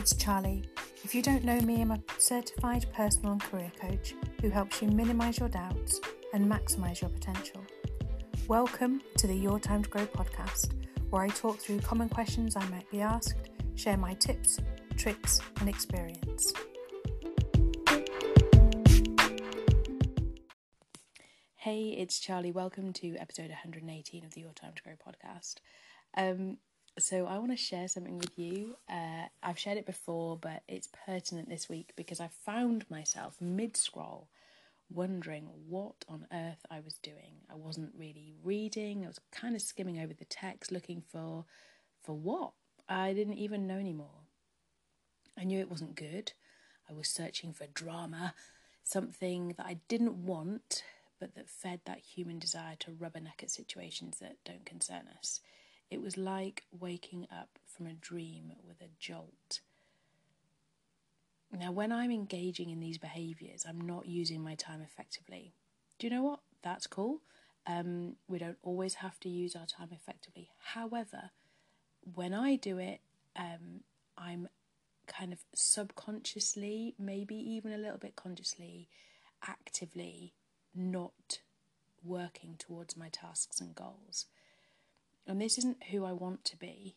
it's 0.00 0.16
Charlie. 0.16 0.64
If 1.04 1.14
you 1.14 1.20
don't 1.20 1.44
know 1.44 1.60
me, 1.60 1.82
I'm 1.82 1.90
a 1.90 2.00
certified 2.16 2.86
personal 2.94 3.32
and 3.32 3.42
career 3.42 3.70
coach 3.78 4.14
who 4.40 4.48
helps 4.48 4.80
you 4.80 4.88
minimize 4.88 5.38
your 5.38 5.50
doubts 5.50 6.00
and 6.32 6.50
maximize 6.50 7.02
your 7.02 7.10
potential. 7.10 7.62
Welcome 8.48 9.02
to 9.18 9.26
the 9.26 9.34
Your 9.34 9.60
Time 9.60 9.82
to 9.82 9.90
Grow 9.90 10.06
podcast, 10.06 10.72
where 11.10 11.20
I 11.20 11.28
talk 11.28 11.58
through 11.58 11.80
common 11.80 12.08
questions 12.08 12.56
I 12.56 12.64
might 12.70 12.90
be 12.90 13.02
asked, 13.02 13.50
share 13.74 13.98
my 13.98 14.14
tips, 14.14 14.58
tricks, 14.96 15.38
and 15.58 15.68
experience. 15.68 16.54
Hey, 21.56 21.94
it's 21.98 22.18
Charlie. 22.18 22.52
Welcome 22.52 22.94
to 22.94 23.16
episode 23.16 23.50
118 23.50 24.24
of 24.24 24.32
the 24.32 24.40
Your 24.40 24.54
Time 24.54 24.72
to 24.76 24.82
Grow 24.82 24.94
podcast. 24.94 25.56
Um, 26.16 26.56
so 27.00 27.26
I 27.26 27.38
want 27.38 27.50
to 27.50 27.56
share 27.56 27.88
something 27.88 28.18
with 28.18 28.38
you. 28.38 28.76
Uh, 28.88 29.26
I've 29.42 29.58
shared 29.58 29.78
it 29.78 29.86
before, 29.86 30.36
but 30.36 30.62
it's 30.68 30.88
pertinent 31.06 31.48
this 31.48 31.68
week 31.68 31.92
because 31.96 32.20
I 32.20 32.28
found 32.28 32.84
myself 32.90 33.36
mid 33.40 33.76
scroll 33.76 34.28
wondering 34.92 35.48
what 35.68 36.04
on 36.08 36.26
earth 36.32 36.64
I 36.70 36.80
was 36.80 36.94
doing. 36.94 37.36
I 37.50 37.54
wasn't 37.54 37.92
really 37.96 38.34
reading. 38.42 39.04
I 39.04 39.08
was 39.08 39.20
kind 39.32 39.54
of 39.54 39.62
skimming 39.62 40.00
over 40.00 40.12
the 40.12 40.24
text 40.24 40.72
looking 40.72 41.02
for 41.12 41.44
for 42.02 42.16
what? 42.16 42.52
I 42.88 43.12
didn't 43.12 43.38
even 43.38 43.66
know 43.66 43.76
anymore. 43.76 44.26
I 45.38 45.44
knew 45.44 45.60
it 45.60 45.70
wasn't 45.70 45.94
good. 45.94 46.32
I 46.88 46.92
was 46.92 47.08
searching 47.08 47.52
for 47.52 47.66
drama, 47.66 48.34
something 48.82 49.54
that 49.56 49.66
I 49.66 49.78
didn't 49.86 50.26
want, 50.26 50.82
but 51.20 51.34
that 51.36 51.48
fed 51.48 51.80
that 51.84 51.98
human 51.98 52.38
desire 52.38 52.74
to 52.80 52.90
rubberneck 52.90 53.42
at 53.42 53.50
situations 53.50 54.18
that 54.18 54.36
don't 54.44 54.66
concern 54.66 55.04
us. 55.18 55.40
It 55.90 56.00
was 56.00 56.16
like 56.16 56.64
waking 56.70 57.26
up 57.32 57.58
from 57.66 57.86
a 57.86 57.92
dream 57.92 58.52
with 58.66 58.80
a 58.80 58.90
jolt. 58.98 59.60
Now, 61.52 61.72
when 61.72 61.90
I'm 61.90 62.12
engaging 62.12 62.70
in 62.70 62.78
these 62.78 62.98
behaviours, 62.98 63.64
I'm 63.68 63.80
not 63.80 64.06
using 64.06 64.40
my 64.40 64.54
time 64.54 64.80
effectively. 64.82 65.52
Do 65.98 66.06
you 66.06 66.12
know 66.12 66.22
what? 66.22 66.40
That's 66.62 66.86
cool. 66.86 67.22
Um, 67.66 68.16
we 68.28 68.38
don't 68.38 68.58
always 68.62 68.94
have 68.94 69.18
to 69.20 69.28
use 69.28 69.56
our 69.56 69.66
time 69.66 69.88
effectively. 69.90 70.50
However, 70.74 71.30
when 72.14 72.34
I 72.34 72.54
do 72.54 72.78
it, 72.78 73.00
um, 73.36 73.80
I'm 74.16 74.48
kind 75.08 75.32
of 75.32 75.40
subconsciously, 75.54 76.94
maybe 76.98 77.34
even 77.34 77.72
a 77.72 77.78
little 77.78 77.98
bit 77.98 78.14
consciously, 78.14 78.88
actively 79.46 80.34
not 80.72 81.40
working 82.04 82.54
towards 82.58 82.96
my 82.96 83.08
tasks 83.08 83.60
and 83.60 83.74
goals 83.74 84.26
and 85.26 85.40
this 85.40 85.58
isn't 85.58 85.84
who 85.90 86.04
I 86.04 86.12
want 86.12 86.44
to 86.46 86.56
be. 86.56 86.96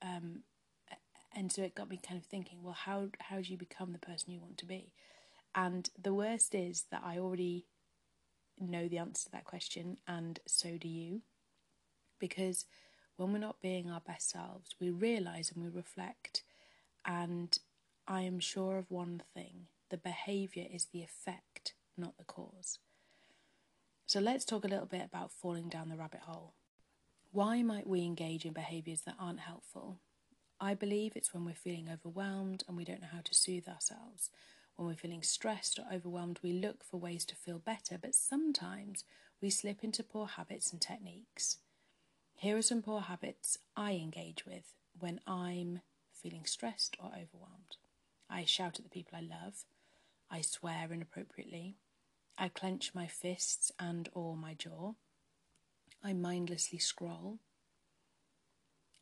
Um, 0.00 0.42
and 1.34 1.50
so 1.50 1.62
it 1.62 1.74
got 1.74 1.88
me 1.88 1.98
kind 2.06 2.20
of 2.20 2.26
thinking, 2.26 2.62
well, 2.62 2.74
how 2.74 3.08
how 3.20 3.40
do 3.40 3.50
you 3.50 3.56
become 3.56 3.92
the 3.92 3.98
person 3.98 4.32
you 4.32 4.40
want 4.40 4.58
to 4.58 4.66
be? 4.66 4.92
And 5.54 5.88
the 6.00 6.14
worst 6.14 6.54
is 6.54 6.84
that 6.90 7.02
I 7.04 7.18
already 7.18 7.66
know 8.58 8.88
the 8.88 8.98
answer 8.98 9.24
to 9.24 9.32
that 9.32 9.44
question, 9.44 9.98
and 10.06 10.40
so 10.46 10.76
do 10.78 10.88
you, 10.88 11.22
because 12.18 12.66
when 13.16 13.32
we're 13.32 13.38
not 13.38 13.62
being 13.62 13.90
our 13.90 14.00
best 14.00 14.30
selves, 14.30 14.74
we 14.80 14.90
realise 14.90 15.50
and 15.50 15.62
we 15.62 15.70
reflect, 15.70 16.42
and 17.04 17.58
I 18.06 18.22
am 18.22 18.40
sure 18.40 18.76
of 18.78 18.90
one 18.90 19.22
thing: 19.34 19.68
the 19.90 19.96
behaviour 19.96 20.66
is 20.70 20.86
the 20.92 21.02
effect, 21.02 21.74
not 21.96 22.18
the 22.18 22.24
cause. 22.24 22.78
So 24.06 24.20
let's 24.20 24.44
talk 24.44 24.64
a 24.64 24.68
little 24.68 24.86
bit 24.86 25.04
about 25.04 25.32
falling 25.32 25.68
down 25.68 25.88
the 25.88 25.96
rabbit 25.96 26.20
hole. 26.26 26.54
Why 27.32 27.62
might 27.62 27.86
we 27.86 28.02
engage 28.02 28.44
in 28.44 28.52
behaviours 28.52 29.00
that 29.02 29.16
aren't 29.18 29.40
helpful? 29.40 29.96
I 30.60 30.74
believe 30.74 31.16
it's 31.16 31.32
when 31.32 31.46
we're 31.46 31.54
feeling 31.54 31.88
overwhelmed 31.88 32.62
and 32.68 32.76
we 32.76 32.84
don't 32.84 33.00
know 33.00 33.08
how 33.10 33.22
to 33.22 33.34
soothe 33.34 33.66
ourselves. 33.66 34.28
When 34.76 34.86
we're 34.86 34.96
feeling 34.96 35.22
stressed 35.22 35.78
or 35.78 35.86
overwhelmed, 35.90 36.40
we 36.42 36.52
look 36.52 36.84
for 36.84 36.98
ways 36.98 37.24
to 37.24 37.34
feel 37.34 37.58
better, 37.58 37.96
but 37.96 38.14
sometimes 38.14 39.04
we 39.40 39.48
slip 39.48 39.82
into 39.82 40.02
poor 40.02 40.26
habits 40.26 40.72
and 40.72 40.80
techniques. 40.80 41.56
Here 42.34 42.58
are 42.58 42.62
some 42.62 42.82
poor 42.82 43.00
habits 43.00 43.56
I 43.74 43.92
engage 43.92 44.44
with 44.44 44.74
when 44.98 45.18
I'm 45.26 45.80
feeling 46.12 46.44
stressed 46.44 46.98
or 47.00 47.06
overwhelmed. 47.06 47.76
I 48.28 48.44
shout 48.44 48.78
at 48.78 48.84
the 48.84 48.90
people 48.90 49.16
I 49.16 49.22
love. 49.22 49.64
I 50.30 50.42
swear 50.42 50.92
inappropriately. 50.92 51.76
I 52.36 52.48
clench 52.48 52.94
my 52.94 53.06
fists 53.06 53.72
and 53.78 54.10
or 54.12 54.36
my 54.36 54.52
jaw. 54.52 54.92
I 56.04 56.12
mindlessly 56.12 56.78
scroll. 56.78 57.38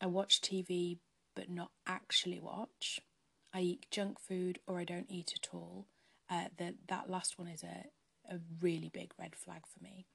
I 0.00 0.06
watch 0.06 0.40
TV 0.40 0.98
but 1.34 1.48
not 1.48 1.70
actually 1.86 2.40
watch. 2.40 3.00
I 3.52 3.60
eat 3.60 3.90
junk 3.90 4.20
food 4.20 4.58
or 4.66 4.78
I 4.78 4.84
don't 4.84 5.10
eat 5.10 5.32
at 5.34 5.54
all. 5.54 5.86
Uh, 6.28 6.46
the, 6.56 6.74
that 6.88 7.10
last 7.10 7.38
one 7.38 7.48
is 7.48 7.62
a, 7.62 7.86
a 8.32 8.38
really 8.60 8.90
big 8.92 9.12
red 9.18 9.34
flag 9.34 9.62
for 9.66 9.82
me. 9.82 10.06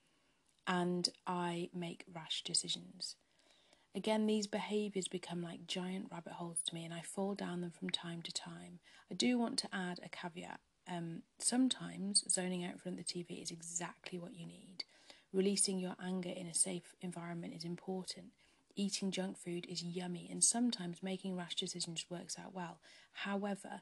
And 0.68 1.09
I 1.28 1.69
make 1.73 2.06
rash 2.13 2.44
decisions. 2.44 3.16
Again, 3.94 4.25
these 4.25 4.47
behaviours 4.47 5.07
become 5.07 5.41
like 5.41 5.67
giant 5.67 6.07
rabbit 6.12 6.34
holes 6.34 6.59
to 6.67 6.75
me, 6.75 6.84
and 6.84 6.94
I 6.94 7.02
fall 7.02 7.34
down 7.34 7.62
them 7.62 7.72
from 7.72 7.90
time 7.90 8.22
to 8.23 8.31
time. 8.31 8.79
I 9.09 9.16
do 9.16 9.38
want 9.38 9.57
to 9.59 9.69
add 9.73 10.00
a 10.03 10.09
caveat. 10.09 10.59
Um, 10.91 11.22
sometimes 11.40 12.23
zoning 12.29 12.63
out 12.63 12.73
in 12.73 12.78
front 12.78 13.00
of 13.00 13.06
the 13.06 13.13
TV 13.13 13.41
is 13.41 13.52
exactly 13.52 14.19
what 14.19 14.35
you 14.35 14.46
need. 14.46 14.84
Releasing 15.35 15.79
your 15.79 15.97
anger 16.01 16.29
in 16.29 16.47
a 16.47 16.53
safe 16.53 16.96
environment 17.01 17.53
is 17.53 17.66
important. 17.66 18.28
Eating 18.78 19.12
junk 19.12 19.38
food 19.38 19.66
is 19.68 19.84
yummy, 19.84 20.29
and 20.31 20.41
sometimes 20.41 21.03
making 21.03 21.35
rash 21.35 21.56
decisions 21.56 22.06
works 22.09 22.38
out 22.40 22.53
well. 22.53 22.79
However, 23.12 23.81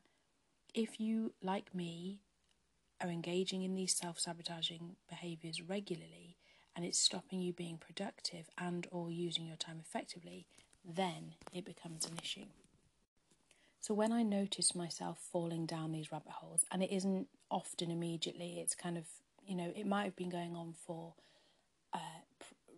if 0.74 1.00
you, 1.00 1.34
like 1.44 1.76
me, 1.76 2.22
are 3.00 3.10
engaging 3.10 3.62
in 3.62 3.76
these 3.76 3.94
self-sabotaging 3.94 4.96
behaviors 5.08 5.62
regularly 5.62 6.38
and 6.76 6.84
it's 6.84 6.98
stopping 6.98 7.40
you 7.40 7.54
being 7.54 7.78
productive 7.78 8.50
and 8.58 8.88
or 8.90 9.12
using 9.12 9.46
your 9.46 9.58
time 9.58 9.78
effectively, 9.80 10.48
then 10.84 11.36
it 11.54 11.66
becomes 11.66 12.08
an 12.08 12.18
issue. 12.20 12.46
So 13.80 13.94
when 13.94 14.12
I 14.12 14.24
notice 14.24 14.74
myself 14.74 15.20
falling 15.32 15.68
down 15.68 15.92
these 15.92 16.12
rabbit 16.12 16.32
holes, 16.32 16.66
and 16.72 16.82
it 16.82 16.92
isn't 16.92 17.28
often 17.52 17.92
immediately, 17.92 18.60
it's 18.60 18.74
kind 18.74 18.98
of, 18.98 19.06
you 19.46 19.56
know, 19.56 19.72
it 19.76 19.86
might 19.86 20.06
have 20.06 20.16
been 20.16 20.30
going 20.30 20.56
on 20.56 20.74
for 20.74 21.14
uh, 21.94 21.98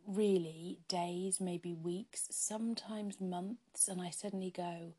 really 0.07 0.79
days, 0.87 1.39
maybe 1.39 1.73
weeks, 1.73 2.27
sometimes 2.31 3.19
months, 3.19 3.87
and 3.87 4.01
I 4.01 4.09
suddenly 4.09 4.51
go, 4.51 4.93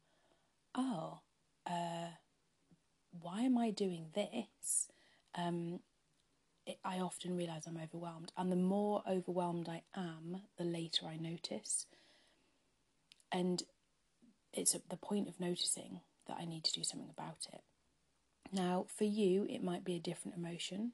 oh, 0.75 1.21
uh, 1.67 2.11
why 3.21 3.43
am 3.43 3.57
I 3.59 3.71
doing 3.71 4.07
this? 4.15 4.89
Um, 5.35 5.81
it, 6.67 6.79
I 6.85 6.99
often 6.99 7.37
realise 7.37 7.67
I'm 7.67 7.81
overwhelmed, 7.83 8.33
and 8.37 8.51
the 8.51 8.57
more 8.57 9.03
overwhelmed 9.09 9.69
I 9.69 9.83
am, 9.95 10.43
the 10.57 10.65
later 10.65 11.07
I 11.07 11.17
notice. 11.17 11.87
And 13.31 13.63
it's 14.53 14.75
at 14.75 14.89
the 14.89 14.97
point 14.97 15.29
of 15.29 15.39
noticing 15.39 16.01
that 16.27 16.39
I 16.41 16.45
need 16.45 16.65
to 16.65 16.73
do 16.73 16.83
something 16.83 17.11
about 17.11 17.47
it. 17.53 17.61
Now, 18.53 18.87
for 18.89 19.05
you, 19.05 19.47
it 19.49 19.63
might 19.63 19.85
be 19.85 19.97
a 19.97 20.01
different 20.01 20.37
emotion. 20.37 20.93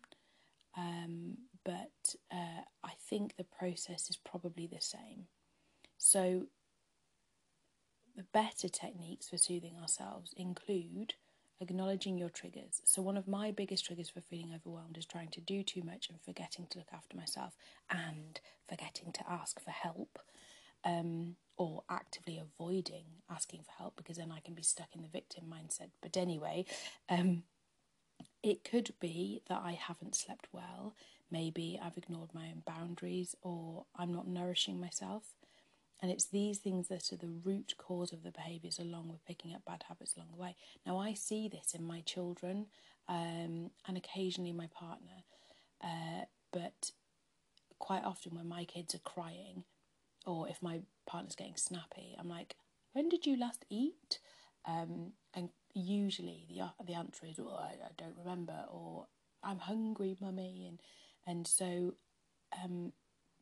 Um, 0.76 1.36
but 1.64 2.14
uh, 2.32 2.62
I 2.82 2.92
think 3.08 3.36
the 3.36 3.44
process 3.44 4.10
is 4.10 4.16
probably 4.16 4.66
the 4.66 4.80
same. 4.80 5.26
So, 5.98 6.46
the 8.16 8.24
better 8.32 8.68
techniques 8.68 9.28
for 9.28 9.38
soothing 9.38 9.76
ourselves 9.80 10.34
include 10.36 11.14
acknowledging 11.60 12.18
your 12.18 12.28
triggers. 12.28 12.82
So, 12.84 13.02
one 13.02 13.16
of 13.16 13.28
my 13.28 13.50
biggest 13.52 13.84
triggers 13.86 14.10
for 14.10 14.20
feeling 14.20 14.52
overwhelmed 14.54 14.98
is 14.98 15.06
trying 15.06 15.28
to 15.30 15.40
do 15.40 15.62
too 15.62 15.82
much 15.82 16.08
and 16.08 16.20
forgetting 16.20 16.66
to 16.70 16.78
look 16.78 16.92
after 16.92 17.16
myself 17.16 17.54
and 17.90 18.40
forgetting 18.68 19.12
to 19.12 19.30
ask 19.30 19.60
for 19.60 19.70
help. 19.70 20.18
Um, 20.84 21.36
or 21.58 21.84
actively 21.88 22.40
avoiding 22.40 23.04
asking 23.30 23.60
for 23.62 23.70
help 23.78 23.94
because 23.96 24.16
then 24.16 24.32
I 24.32 24.40
can 24.40 24.54
be 24.54 24.62
stuck 24.62 24.88
in 24.96 25.02
the 25.02 25.08
victim 25.08 25.44
mindset. 25.48 25.90
But 26.00 26.16
anyway, 26.16 26.64
um, 27.08 27.44
it 28.42 28.64
could 28.64 28.94
be 29.00 29.42
that 29.48 29.62
I 29.64 29.72
haven't 29.72 30.14
slept 30.14 30.48
well. 30.52 30.94
Maybe 31.30 31.78
I've 31.82 31.96
ignored 31.96 32.30
my 32.34 32.46
own 32.46 32.62
boundaries 32.66 33.34
or 33.42 33.86
I'm 33.96 34.12
not 34.12 34.28
nourishing 34.28 34.80
myself. 34.80 35.24
And 36.00 36.10
it's 36.10 36.24
these 36.26 36.58
things 36.58 36.88
that 36.88 37.12
are 37.12 37.16
the 37.16 37.40
root 37.44 37.74
cause 37.78 38.12
of 38.12 38.24
the 38.24 38.32
behaviours, 38.32 38.80
along 38.80 39.08
with 39.08 39.24
picking 39.24 39.54
up 39.54 39.64
bad 39.64 39.84
habits 39.88 40.16
along 40.16 40.28
the 40.32 40.40
way. 40.40 40.56
Now, 40.84 40.98
I 40.98 41.14
see 41.14 41.48
this 41.48 41.74
in 41.74 41.84
my 41.84 42.00
children 42.00 42.66
um, 43.08 43.70
and 43.86 43.96
occasionally 43.96 44.52
my 44.52 44.66
partner, 44.66 45.22
uh, 45.82 46.24
but 46.52 46.90
quite 47.78 48.04
often 48.04 48.34
when 48.34 48.48
my 48.48 48.64
kids 48.64 48.94
are 48.94 48.98
crying 48.98 49.64
or 50.26 50.48
if 50.48 50.60
my 50.60 50.80
partner's 51.06 51.36
getting 51.36 51.56
snappy, 51.56 52.16
I'm 52.18 52.28
like, 52.28 52.56
when 52.92 53.08
did 53.08 53.24
you 53.24 53.38
last 53.38 53.64
eat? 53.70 54.18
Um, 54.66 55.12
and 55.34 55.50
usually 55.74 56.46
the 56.48 56.70
the 56.84 56.94
answer 56.94 57.26
is, 57.26 57.38
oh, 57.40 57.56
I, 57.58 57.72
I 57.84 57.90
don't 57.96 58.16
remember, 58.16 58.64
or 58.70 59.06
I'm 59.42 59.58
hungry, 59.58 60.16
mummy, 60.20 60.66
and 60.68 60.80
and 61.26 61.46
so 61.46 61.94
um, 62.62 62.92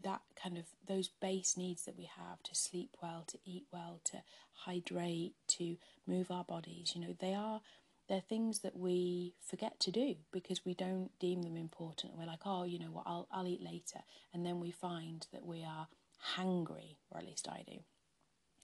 that 0.02 0.20
kind 0.40 0.56
of 0.56 0.64
those 0.86 1.08
base 1.20 1.56
needs 1.56 1.84
that 1.84 1.96
we 1.96 2.08
have 2.16 2.42
to 2.44 2.54
sleep 2.54 2.96
well, 3.02 3.24
to 3.28 3.38
eat 3.44 3.66
well, 3.72 4.00
to 4.04 4.18
hydrate, 4.64 5.34
to 5.48 5.76
move 6.06 6.30
our 6.30 6.44
bodies, 6.44 6.92
you 6.94 7.00
know, 7.00 7.14
they 7.18 7.34
are 7.34 7.60
they're 8.08 8.20
things 8.20 8.58
that 8.60 8.76
we 8.76 9.34
forget 9.40 9.78
to 9.78 9.92
do 9.92 10.16
because 10.32 10.64
we 10.64 10.74
don't 10.74 11.10
deem 11.20 11.42
them 11.42 11.56
important. 11.56 12.16
We're 12.18 12.26
like, 12.26 12.40
oh, 12.44 12.64
you 12.64 12.78
know 12.78 12.90
what, 12.90 13.04
I'll 13.06 13.28
I'll 13.32 13.46
eat 13.46 13.62
later, 13.62 14.00
and 14.32 14.44
then 14.44 14.60
we 14.60 14.70
find 14.70 15.26
that 15.32 15.44
we 15.44 15.62
are 15.62 15.88
hangry, 16.36 16.96
or 17.10 17.18
at 17.18 17.26
least 17.26 17.48
I 17.48 17.62
do. 17.66 17.78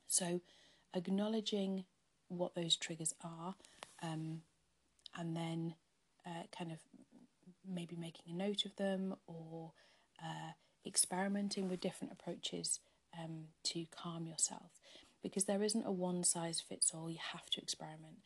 So, 0.09 0.41
acknowledging 0.95 1.85
what 2.29 2.55
those 2.55 2.77
triggers 2.77 3.15
are, 3.23 3.55
um, 4.03 4.43
and 5.17 5.37
then 5.37 5.75
uh, 6.27 6.45
kind 6.57 6.73
of 6.73 6.79
maybe 7.69 7.97
making 7.97 8.25
a 8.33 8.37
note 8.37 8.65
of 8.65 8.77
them 8.77 9.17
or 9.27 9.73
uh, 10.23 10.53
experimenting 10.87 11.69
with 11.69 11.81
different 11.81 12.13
approaches 12.13 12.81
um, 13.19 13.47
to 13.65 13.87
calm 13.91 14.27
yourself 14.27 14.71
because 15.23 15.45
there 15.45 15.63
isn't 15.63 15.87
a 15.87 15.93
one 15.93 16.23
size 16.23 16.61
fits 16.61 16.93
all, 16.95 17.11
you 17.11 17.19
have 17.33 17.47
to 17.51 17.61
experiment. 17.61 18.19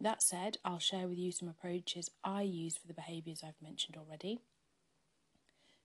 That 0.00 0.22
said, 0.22 0.58
I'll 0.64 0.78
share 0.78 1.08
with 1.08 1.18
you 1.18 1.32
some 1.32 1.48
approaches 1.48 2.10
I 2.24 2.42
use 2.42 2.76
for 2.76 2.86
the 2.86 2.94
behaviours 2.94 3.42
I've 3.44 3.62
mentioned 3.62 3.96
already. 3.96 4.40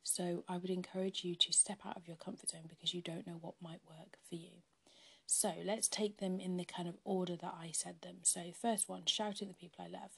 So 0.03 0.43
I 0.47 0.57
would 0.57 0.69
encourage 0.69 1.23
you 1.23 1.35
to 1.35 1.53
step 1.53 1.79
out 1.85 1.97
of 1.97 2.07
your 2.07 2.17
comfort 2.17 2.49
zone 2.49 2.65
because 2.67 2.93
you 2.93 3.01
don't 3.01 3.25
know 3.25 3.37
what 3.39 3.55
might 3.61 3.81
work 3.87 4.17
for 4.27 4.35
you. 4.35 4.61
So 5.25 5.53
let's 5.63 5.87
take 5.87 6.17
them 6.17 6.39
in 6.39 6.57
the 6.57 6.65
kind 6.65 6.87
of 6.87 6.95
order 7.03 7.35
that 7.35 7.55
I 7.59 7.71
said 7.73 7.95
them. 8.01 8.17
So, 8.23 8.51
first 8.59 8.89
one, 8.89 9.05
shouting 9.05 9.49
at 9.49 9.55
the 9.55 9.67
people 9.67 9.85
I 9.85 9.89
love. 9.89 10.11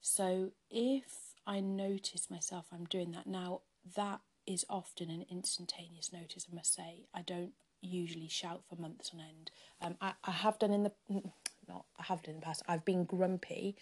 So, 0.00 0.52
if 0.70 1.34
I 1.46 1.60
notice 1.60 2.30
myself 2.30 2.66
I'm 2.72 2.84
doing 2.84 3.12
that 3.12 3.26
now, 3.26 3.60
that 3.96 4.20
is 4.46 4.64
often 4.68 5.10
an 5.10 5.24
instantaneous 5.30 6.12
notice, 6.12 6.46
I 6.50 6.54
must 6.54 6.74
say. 6.74 7.06
I 7.14 7.22
don't 7.22 7.52
usually 7.80 8.28
shout 8.28 8.62
for 8.68 8.76
months 8.76 9.10
on 9.12 9.20
end. 9.20 9.50
Um, 9.80 9.96
I, 10.00 10.12
I 10.24 10.30
have 10.30 10.58
done 10.58 10.72
in 10.72 10.84
the 10.84 10.92
not 11.68 11.84
I 11.98 12.04
have 12.04 12.22
done 12.22 12.34
in 12.34 12.40
the 12.40 12.46
past. 12.46 12.62
I've 12.68 12.84
been 12.84 13.04
grumpy, 13.04 13.76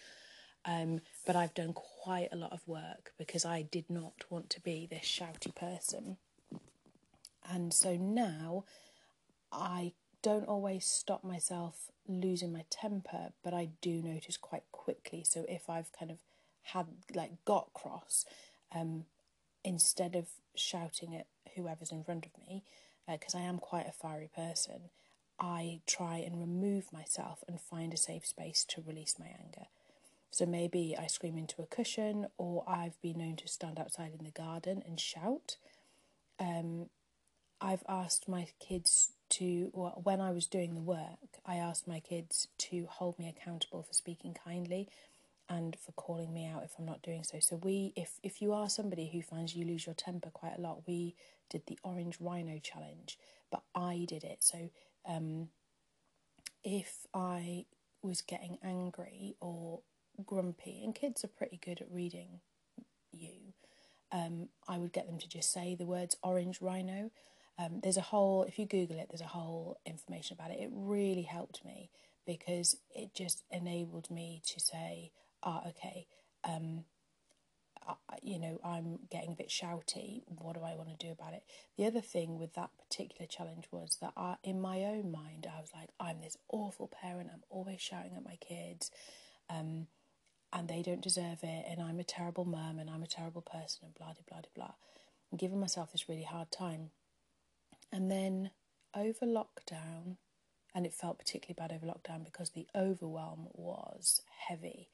um, 0.65 1.01
but 1.27 1.37
I've 1.37 1.55
done 1.55 1.73
quite 1.73 2.29
a 2.33 2.37
lot 2.37 2.53
of 2.53 2.67
work 2.67 3.13
because 3.19 3.45
I 3.45 3.63
did 3.63 3.89
not 3.89 4.25
want 4.31 4.51
to 4.51 4.61
be 4.61 4.87
this 4.87 5.03
shouty 5.05 5.55
person. 5.55 6.17
And 7.49 7.75
so 7.75 7.97
now 7.97 8.65
I 9.51 9.93
don't 10.23 10.49
always 10.49 10.87
stop 10.87 11.25
myself 11.25 11.91
losing 12.09 12.53
my 12.53 12.65
temper, 12.71 13.33
but 13.43 13.55
I 13.55 13.69
do 13.81 14.03
notice 14.03 14.37
quite 14.37 14.65
quickly. 14.73 15.25
So 15.25 15.45
if 15.49 15.69
I've 15.69 15.93
kind 15.93 16.11
of 16.11 16.19
had 16.63 16.87
like 17.15 17.45
got 17.45 17.73
cross, 17.75 18.25
um, 18.75 19.05
instead 19.65 20.15
of 20.15 20.27
shouting 20.55 21.15
at 21.15 21.27
whoever's 21.57 21.93
in 21.93 22.05
front 22.05 22.27
of 22.27 22.33
me, 22.47 22.63
because 23.11 23.35
uh, 23.35 23.39
I 23.39 23.43
am 23.43 23.59
quite 23.59 23.89
a 23.89 23.93
fiery 23.93 24.31
person, 24.35 24.91
I 25.41 25.81
try 25.87 26.19
and 26.19 26.41
remove 26.41 26.93
myself 26.93 27.43
and 27.49 27.61
find 27.61 27.93
a 27.93 27.97
safe 27.97 28.27
space 28.27 28.65
to 28.69 28.83
release 28.87 29.17
my 29.19 29.27
anger. 29.27 29.67
So 30.31 30.47
maybe 30.47 30.97
I 30.99 31.09
scream 31.09 31.37
into 31.37 31.61
a 31.61 31.67
cushion, 31.67 32.27
or 32.39 32.65
I've 32.67 33.01
been 33.03 33.19
known 33.19 33.37
to 33.37 33.49
stand 33.49 33.79
outside 33.79 34.13
in 34.19 34.25
the 34.25 34.31
garden 34.31 34.83
and 34.87 34.99
shout. 34.99 35.57
Um, 36.41 36.87
I've 37.61 37.85
asked 37.89 38.29
my 38.29 38.49
kids 38.59 39.13
to, 39.33 39.71
well, 39.73 40.01
when 40.03 40.21
I 40.21 40.31
was 40.31 40.47
doing 40.47 40.75
the 40.75 40.81
work, 40.81 41.41
I 41.45 41.57
asked 41.57 41.89
my 41.89 42.01
kids 42.01 42.49
to 42.59 42.87
hold 42.89 43.19
me 43.19 43.29
accountable 43.29 43.83
for 43.83 43.95
speaking 43.95 44.35
kindly 44.35 44.89
and 45.49 45.77
for 45.85 45.93
calling 45.93 46.33
me 46.33 46.47
out 46.47 46.63
if 46.65 46.73
I'm 46.79 46.85
not 46.85 47.03
doing 47.03 47.25
so. 47.25 47.39
So 47.41 47.57
we, 47.57 47.93
if 47.97 48.21
if 48.23 48.41
you 48.41 48.53
are 48.53 48.69
somebody 48.69 49.11
who 49.13 49.23
finds 49.23 49.55
you 49.55 49.65
lose 49.67 49.87
your 49.87 49.95
temper 49.95 50.31
quite 50.31 50.57
a 50.57 50.61
lot, 50.61 50.87
we 50.87 51.15
did 51.51 51.63
the 51.67 51.79
orange 51.83 52.17
rhino 52.21 52.59
challenge, 52.59 53.19
but 53.51 53.63
I 53.75 54.07
did 54.09 54.25
it. 54.25 54.39
So 54.41 54.71
um, 55.07 55.49
if 56.65 57.07
I 57.13 57.67
was 58.03 58.23
getting 58.23 58.59
angry 58.63 59.37
or 59.41 59.81
grumpy, 60.25 60.83
and 60.85 60.95
kids 60.95 61.25
are 61.25 61.29
pretty 61.29 61.59
good 61.63 61.81
at 61.81 61.91
reading 61.91 62.41
you, 63.13 63.55
um, 64.11 64.49
I 64.69 64.79
would 64.79 64.93
get 64.93 65.07
them 65.07 65.19
to 65.19 65.29
just 65.29 65.53
say 65.53 65.75
the 65.75 65.87
words 65.87 66.17
orange 66.23 66.61
rhino. 66.61 67.11
Um, 67.63 67.81
there's 67.83 67.97
a 67.97 68.03
whole, 68.03 68.45
if 68.45 68.59
you 68.59 68.67
Google 68.67 68.99
it, 68.99 69.09
there's 69.11 69.21
a 69.21 69.25
whole 69.25 69.79
information 69.87 70.37
about 70.39 70.51
it. 70.51 70.61
It 70.61 70.71
really 70.73 71.23
helped 71.23 71.65
me 71.65 71.91
because 72.27 72.77
it 72.95 73.15
just 73.15 73.45
enabled 73.51 74.11
me 74.11 74.43
to 74.47 74.61
say, 74.61 75.13
ah, 75.43 75.63
okay, 75.69 76.07
um, 76.45 76.85
you 78.23 78.39
know, 78.39 78.61
I'm 78.65 79.01
getting 79.11 79.33
a 79.33 79.37
bit 79.37 79.49
shouty. 79.49 80.23
What 80.27 80.55
do 80.55 80.63
I 80.63 80.75
want 80.77 80.89
to 80.97 81.07
do 81.07 81.13
about 81.13 81.35
it? 81.35 81.43
The 81.77 81.87
other 81.87 82.01
thing 82.01 82.39
with 82.39 82.55
that 82.55 82.71
particular 82.79 83.27
challenge 83.27 83.67
was 83.71 83.99
that 84.01 84.13
I, 84.17 84.37
in 84.45 84.61
my 84.61 84.85
own 84.85 85.11
mind, 85.11 85.47
I 85.53 85.61
was 85.61 85.71
like, 85.75 85.91
I'm 85.99 86.21
this 86.21 86.37
awful 86.49 86.89
parent. 86.89 87.31
I'm 87.33 87.43
always 87.51 87.81
shouting 87.81 88.13
at 88.17 88.25
my 88.25 88.37
kids, 88.37 88.91
um, 89.51 89.89
and 90.53 90.69
they 90.69 90.83
don't 90.83 91.01
deserve 91.03 91.39
it. 91.43 91.67
And 91.69 91.81
I'm 91.81 91.99
a 91.99 92.05
terrible 92.05 92.45
mum, 92.45 92.79
and 92.79 92.89
I'm 92.89 93.03
a 93.03 93.09
terrible 93.09 93.43
person, 93.43 93.81
and 93.85 93.95
blah 93.95 94.13
blah 94.13 94.25
blah 94.29 94.41
blah. 94.55 94.75
And 95.31 95.41
giving 95.41 95.59
myself 95.59 95.91
this 95.93 96.09
really 96.09 96.23
hard 96.23 96.53
time. 96.53 96.91
And 97.93 98.11
then 98.11 98.51
over 98.97 99.27
lockdown, 99.27 100.17
and 100.75 100.87
it 100.87 100.95
felt 100.95 101.19
particularly 101.19 101.55
bad 101.57 101.73
over 101.77 101.87
lockdown 101.87 102.25
because 102.25 102.51
the 102.51 102.67
overwhelm 102.75 103.49
was 103.53 104.23
heavy. 104.49 104.89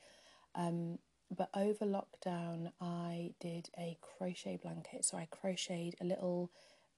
Um, 0.54 0.98
but 1.30 1.50
over 1.54 1.84
lockdown, 1.84 2.72
I 2.80 3.34
did 3.40 3.68
a 3.78 3.98
crochet 4.00 4.58
blanket. 4.60 5.04
So 5.04 5.16
I 5.16 5.28
crocheted 5.30 5.94
a 6.00 6.04
little, 6.04 6.50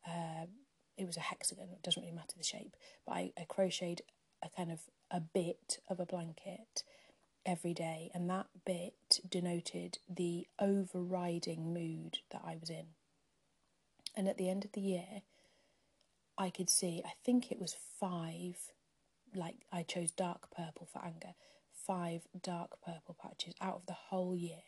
uh, 0.07 0.47
it 0.97 1.07
was 1.07 1.17
a 1.17 1.21
hexagon, 1.21 1.69
it 1.73 1.83
doesn't 1.83 2.03
really 2.03 2.15
matter 2.15 2.37
the 2.39 2.45
shape, 2.45 2.77
but 3.07 3.13
I, 3.13 3.33
I 3.39 3.45
crocheted 3.49 4.03
a 4.43 4.49
kind 4.49 4.71
of 4.71 4.81
a 5.11 5.21
bit 5.21 5.79
of 5.89 6.01
a 6.01 6.07
blanket 6.07 6.85
every 7.45 7.75
day, 7.75 8.11
and 8.15 8.31
that 8.31 8.47
bit 8.65 9.21
denoted 9.29 9.99
the 10.09 10.47
overriding 10.59 11.75
mood 11.75 12.19
that 12.31 12.43
I 12.45 12.57
was 12.59 12.71
in. 12.71 12.87
And 14.17 14.29
at 14.29 14.39
the 14.39 14.49
end 14.49 14.65
of 14.65 14.73
the 14.73 14.81
year, 14.81 15.23
I 16.41 16.49
could 16.49 16.71
see, 16.71 17.03
I 17.05 17.13
think 17.23 17.53
it 17.53 17.61
was 17.61 17.77
five, 18.01 18.57
like 19.35 19.57
I 19.71 19.83
chose 19.83 20.11
dark 20.11 20.51
purple 20.51 20.89
for 20.91 21.05
anger, 21.05 21.35
five 21.87 22.23
dark 22.43 22.81
purple 22.83 23.15
patches 23.21 23.55
out 23.61 23.75
of 23.75 23.87
the 23.87 23.93
whole 23.93 24.35
year. 24.35 24.63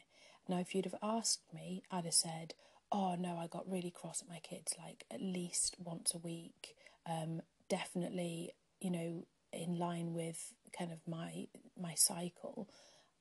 Now, 0.46 0.58
if 0.58 0.74
you'd 0.74 0.84
have 0.84 1.02
asked 1.02 1.44
me, 1.54 1.82
I'd 1.90 2.04
have 2.04 2.12
said, 2.12 2.52
oh 2.92 3.14
no, 3.14 3.38
I 3.38 3.46
got 3.46 3.70
really 3.70 3.90
cross 3.90 4.20
at 4.20 4.28
my 4.28 4.38
kids 4.40 4.74
like 4.78 5.04
at 5.10 5.22
least 5.22 5.76
once 5.78 6.12
a 6.14 6.18
week. 6.18 6.74
Um, 7.08 7.40
definitely, 7.70 8.52
you 8.78 8.90
know, 8.90 9.26
in 9.50 9.78
line 9.78 10.12
with 10.12 10.52
kind 10.78 10.92
of 10.92 10.98
my 11.06 11.46
my 11.80 11.94
cycle, 11.94 12.68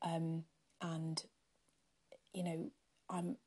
um, 0.02 0.44
and 0.82 1.24
you 2.34 2.44
know, 2.44 2.72
I'm 3.10 3.38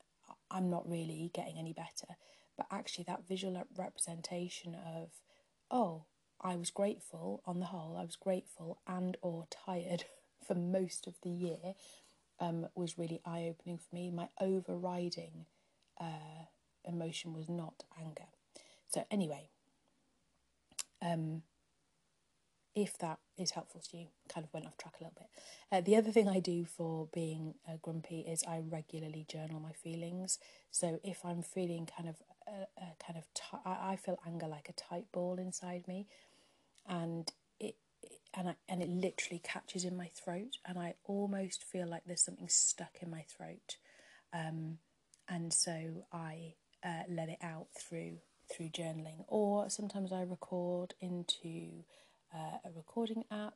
I'm 0.50 0.70
not 0.70 0.88
really 0.88 1.30
getting 1.34 1.58
any 1.58 1.74
better. 1.74 2.16
But 2.56 2.66
actually, 2.70 3.04
that 3.04 3.26
visual 3.28 3.62
representation 3.76 4.74
of, 4.74 5.08
oh, 5.70 6.04
I 6.40 6.56
was 6.56 6.70
grateful 6.70 7.42
on 7.46 7.58
the 7.60 7.66
whole. 7.66 7.96
I 7.96 8.04
was 8.04 8.16
grateful 8.16 8.78
and 8.86 9.16
or 9.22 9.46
tired 9.66 10.04
for 10.46 10.54
most 10.54 11.06
of 11.06 11.14
the 11.22 11.30
year 11.30 11.74
um, 12.38 12.66
was 12.74 12.98
really 12.98 13.20
eye 13.24 13.46
opening 13.48 13.78
for 13.78 13.94
me. 13.94 14.10
My 14.10 14.28
overriding 14.40 15.46
uh, 16.00 16.46
emotion 16.84 17.32
was 17.32 17.48
not 17.48 17.84
anger. 17.98 18.26
So, 18.88 19.04
anyway, 19.10 19.48
um, 21.00 21.42
if 22.74 22.98
that 22.98 23.18
is 23.38 23.52
helpful 23.52 23.80
to 23.80 23.96
you, 23.96 24.06
kind 24.28 24.44
of 24.44 24.52
went 24.52 24.66
off 24.66 24.76
track 24.76 24.94
a 25.00 25.04
little 25.04 25.16
bit. 25.16 25.28
Uh, 25.70 25.80
the 25.80 25.96
other 25.96 26.10
thing 26.10 26.28
I 26.28 26.40
do 26.40 26.64
for 26.64 27.08
being 27.12 27.54
uh, 27.68 27.76
grumpy 27.80 28.20
is 28.20 28.42
I 28.46 28.62
regularly 28.68 29.26
journal 29.28 29.60
my 29.60 29.72
feelings. 29.72 30.38
So 30.70 31.00
if 31.04 31.24
I'm 31.24 31.42
feeling 31.42 31.86
kind 31.86 32.08
of 32.08 32.16
a, 32.48 32.66
a 32.80 33.04
kind 33.04 33.16
of 33.18 33.24
t- 33.34 33.58
I, 33.64 33.92
I 33.92 33.96
feel 33.96 34.18
anger 34.26 34.48
like 34.48 34.68
a 34.68 34.72
tight 34.72 35.06
ball 35.12 35.38
inside 35.38 35.86
me, 35.86 36.06
and 36.88 37.30
it 37.60 37.76
and 38.34 38.48
I, 38.50 38.54
and 38.68 38.82
it 38.82 38.88
literally 38.88 39.40
catches 39.42 39.84
in 39.84 39.96
my 39.96 40.10
throat, 40.14 40.58
and 40.66 40.78
I 40.78 40.94
almost 41.04 41.62
feel 41.62 41.86
like 41.88 42.02
there's 42.06 42.24
something 42.24 42.48
stuck 42.48 42.98
in 43.00 43.10
my 43.10 43.22
throat, 43.22 43.76
um, 44.32 44.78
and 45.28 45.52
so 45.52 46.06
I 46.12 46.54
uh, 46.84 47.04
let 47.08 47.28
it 47.28 47.38
out 47.42 47.68
through 47.78 48.18
through 48.52 48.68
journaling, 48.70 49.24
or 49.28 49.70
sometimes 49.70 50.12
I 50.12 50.22
record 50.22 50.94
into 51.00 51.84
uh, 52.34 52.58
a 52.64 52.70
recording 52.74 53.24
app, 53.30 53.54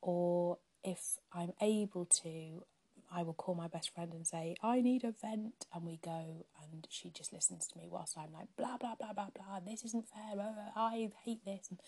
or 0.00 0.58
if 0.82 1.18
I'm 1.32 1.52
able 1.60 2.06
to, 2.22 2.64
I 3.12 3.22
will 3.22 3.34
call 3.34 3.54
my 3.54 3.68
best 3.68 3.94
friend 3.94 4.12
and 4.12 4.26
say, 4.26 4.56
I 4.62 4.80
need 4.80 5.04
a 5.04 5.12
vent, 5.12 5.66
and 5.72 5.84
we 5.84 5.98
go, 6.02 6.46
and 6.62 6.86
she 6.88 7.10
just 7.10 7.32
listens 7.32 7.66
to 7.68 7.78
me 7.78 7.88
whilst 7.90 8.16
I'm 8.16 8.32
like, 8.32 8.48
blah, 8.56 8.76
blah, 8.76 8.94
blah, 8.98 9.12
blah, 9.12 9.28
blah, 9.34 9.60
this 9.60 9.84
isn't 9.84 10.06
fair, 10.08 10.42
I 10.74 11.10
hate 11.24 11.44
this, 11.44 11.68
and, 11.70 11.80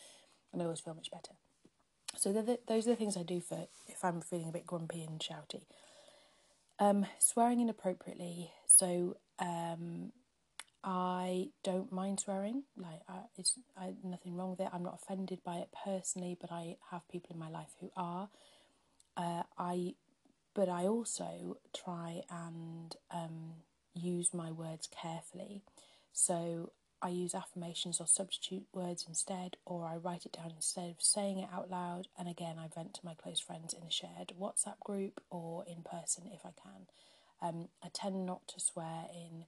and 0.53 0.63
I 0.63 0.65
always 0.67 0.81
feel 0.81 0.95
much 0.95 1.11
better. 1.11 1.33
So 2.17 2.33
the, 2.33 2.59
those 2.67 2.87
are 2.87 2.91
the 2.91 2.97
things 2.97 3.17
I 3.17 3.23
do 3.23 3.41
for 3.41 3.67
if 3.89 4.05
I'm 4.05 4.21
feeling 4.21 4.49
a 4.49 4.53
bit 4.53 4.67
grumpy 4.67 5.03
and 5.03 5.21
shouty. 5.21 5.63
Um, 6.79 7.07
swearing 7.19 7.61
inappropriately. 7.61 8.51
So 8.67 9.17
um, 9.39 10.13
I 10.89 11.49
don't 11.65 11.91
mind 11.91 12.21
swearing. 12.21 12.63
Like, 12.77 13.01
I, 13.09 13.23
it's 13.37 13.59
I, 13.77 13.95
nothing 14.05 14.37
wrong 14.37 14.51
with 14.51 14.61
it. 14.61 14.69
I'm 14.73 14.85
not 14.85 15.01
offended 15.03 15.41
by 15.45 15.57
it 15.57 15.71
personally, 15.85 16.37
but 16.41 16.53
I 16.53 16.77
have 16.93 17.09
people 17.09 17.35
in 17.35 17.41
my 17.41 17.51
life 17.51 17.75
who 17.81 17.91
are. 17.97 18.29
Uh, 19.17 19.43
I, 19.59 19.95
but 20.55 20.69
I 20.69 20.85
also 20.87 21.59
try 21.75 22.23
and 22.31 22.95
um, 23.11 23.55
use 23.95 24.33
my 24.33 24.53
words 24.53 24.89
carefully. 25.03 25.63
So 26.13 26.71
I 27.03 27.09
use 27.09 27.35
affirmations 27.35 28.01
or 28.01 28.07
substitute 28.07 28.67
words 28.73 29.05
instead, 29.09 29.57
or 29.65 29.87
I 29.87 29.97
write 29.97 30.25
it 30.25 30.33
down 30.33 30.53
instead 30.55 30.91
of 30.91 30.97
saying 31.01 31.41
it 31.41 31.49
out 31.53 31.69
loud. 31.69 32.07
And 32.17 32.29
again, 32.29 32.57
I 32.61 32.69
vent 32.73 32.95
to 32.95 33.05
my 33.05 33.15
close 33.15 33.41
friends 33.41 33.75
in 33.75 33.83
a 33.83 33.91
shared 33.91 34.33
WhatsApp 34.41 34.79
group 34.85 35.21
or 35.31 35.65
in 35.67 35.83
person 35.83 36.31
if 36.33 36.47
I 36.47 36.53
can. 36.53 36.87
Um, 37.43 37.69
I 37.83 37.89
tend 37.93 38.25
not 38.25 38.47
to 38.49 38.61
swear 38.61 39.07
in 39.13 39.47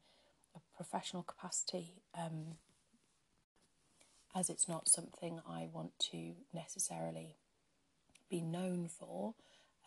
professional 0.79 1.25
capacity 1.25 1.95
um, 2.17 2.57
as 4.35 4.49
it's 4.49 4.69
not 4.69 4.89
something 4.89 5.41
I 5.47 5.69
want 5.73 5.99
to 6.13 6.35
necessarily 6.55 7.35
be 8.31 8.41
known 8.41 8.89
for. 8.89 9.35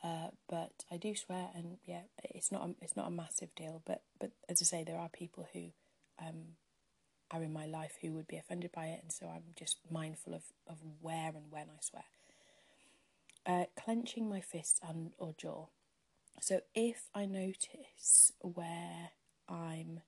Uh, 0.03 0.29
but 0.49 0.83
I 0.91 0.97
do 0.97 1.15
swear, 1.15 1.49
and 1.55 1.77
yeah, 1.85 2.01
it's 2.23 2.51
not 2.51 2.67
a, 2.67 2.75
it's 2.81 2.97
not 2.97 3.07
a 3.07 3.11
massive 3.11 3.53
deal. 3.55 3.81
But 3.85 4.01
but 4.19 4.31
as 4.49 4.61
I 4.61 4.65
say, 4.65 4.83
there 4.83 4.97
are 4.97 5.09
people 5.09 5.47
who 5.53 5.67
um, 6.19 6.57
are 7.29 7.43
in 7.43 7.53
my 7.53 7.65
life 7.67 7.97
who 8.01 8.11
would 8.13 8.27
be 8.27 8.37
offended 8.37 8.71
by 8.71 8.87
it, 8.87 8.99
and 9.03 9.11
so 9.11 9.27
I'm 9.27 9.53
just 9.55 9.77
mindful 9.89 10.33
of, 10.33 10.41
of 10.67 10.77
where 11.01 11.29
and 11.29 11.51
when 11.51 11.67
I 11.69 11.79
swear. 11.81 12.03
Uh, 13.45 13.65
clenching 13.79 14.27
my 14.27 14.41
fist 14.41 14.79
and 14.87 15.11
or 15.17 15.33
jaw. 15.37 15.67
So 16.41 16.61
if 16.73 17.09
I 17.13 17.25
notice 17.25 18.33
where 18.39 19.11
I'm 19.47 20.01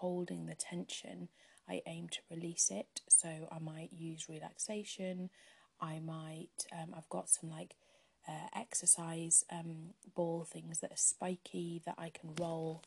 holding 0.00 0.46
the 0.46 0.54
tension, 0.54 1.28
I 1.68 1.82
aim 1.86 2.08
to 2.10 2.18
release 2.30 2.70
it. 2.70 3.00
So 3.08 3.28
I 3.50 3.58
might 3.58 3.90
use 3.92 4.28
relaxation. 4.28 5.30
I 5.80 5.98
might 6.00 6.66
um, 6.72 6.94
I've 6.96 7.08
got 7.08 7.30
some 7.30 7.50
like 7.50 7.74
uh, 8.28 8.48
exercise 8.54 9.44
um, 9.50 9.94
ball 10.14 10.44
things 10.44 10.80
that 10.80 10.92
are 10.92 10.96
spiky 10.96 11.82
that 11.86 11.96
I 11.98 12.10
can 12.10 12.34
roll 12.38 12.82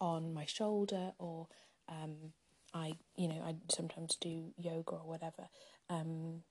on 0.00 0.32
my 0.32 0.46
shoulder 0.46 1.12
or 1.18 1.48
um, 1.88 2.32
I, 2.74 2.94
you 3.16 3.28
know, 3.28 3.42
I 3.44 3.54
sometimes 3.68 4.16
do 4.16 4.52
yoga 4.56 4.92
or 4.92 5.08
whatever. 5.08 5.48
Um, 5.88 6.42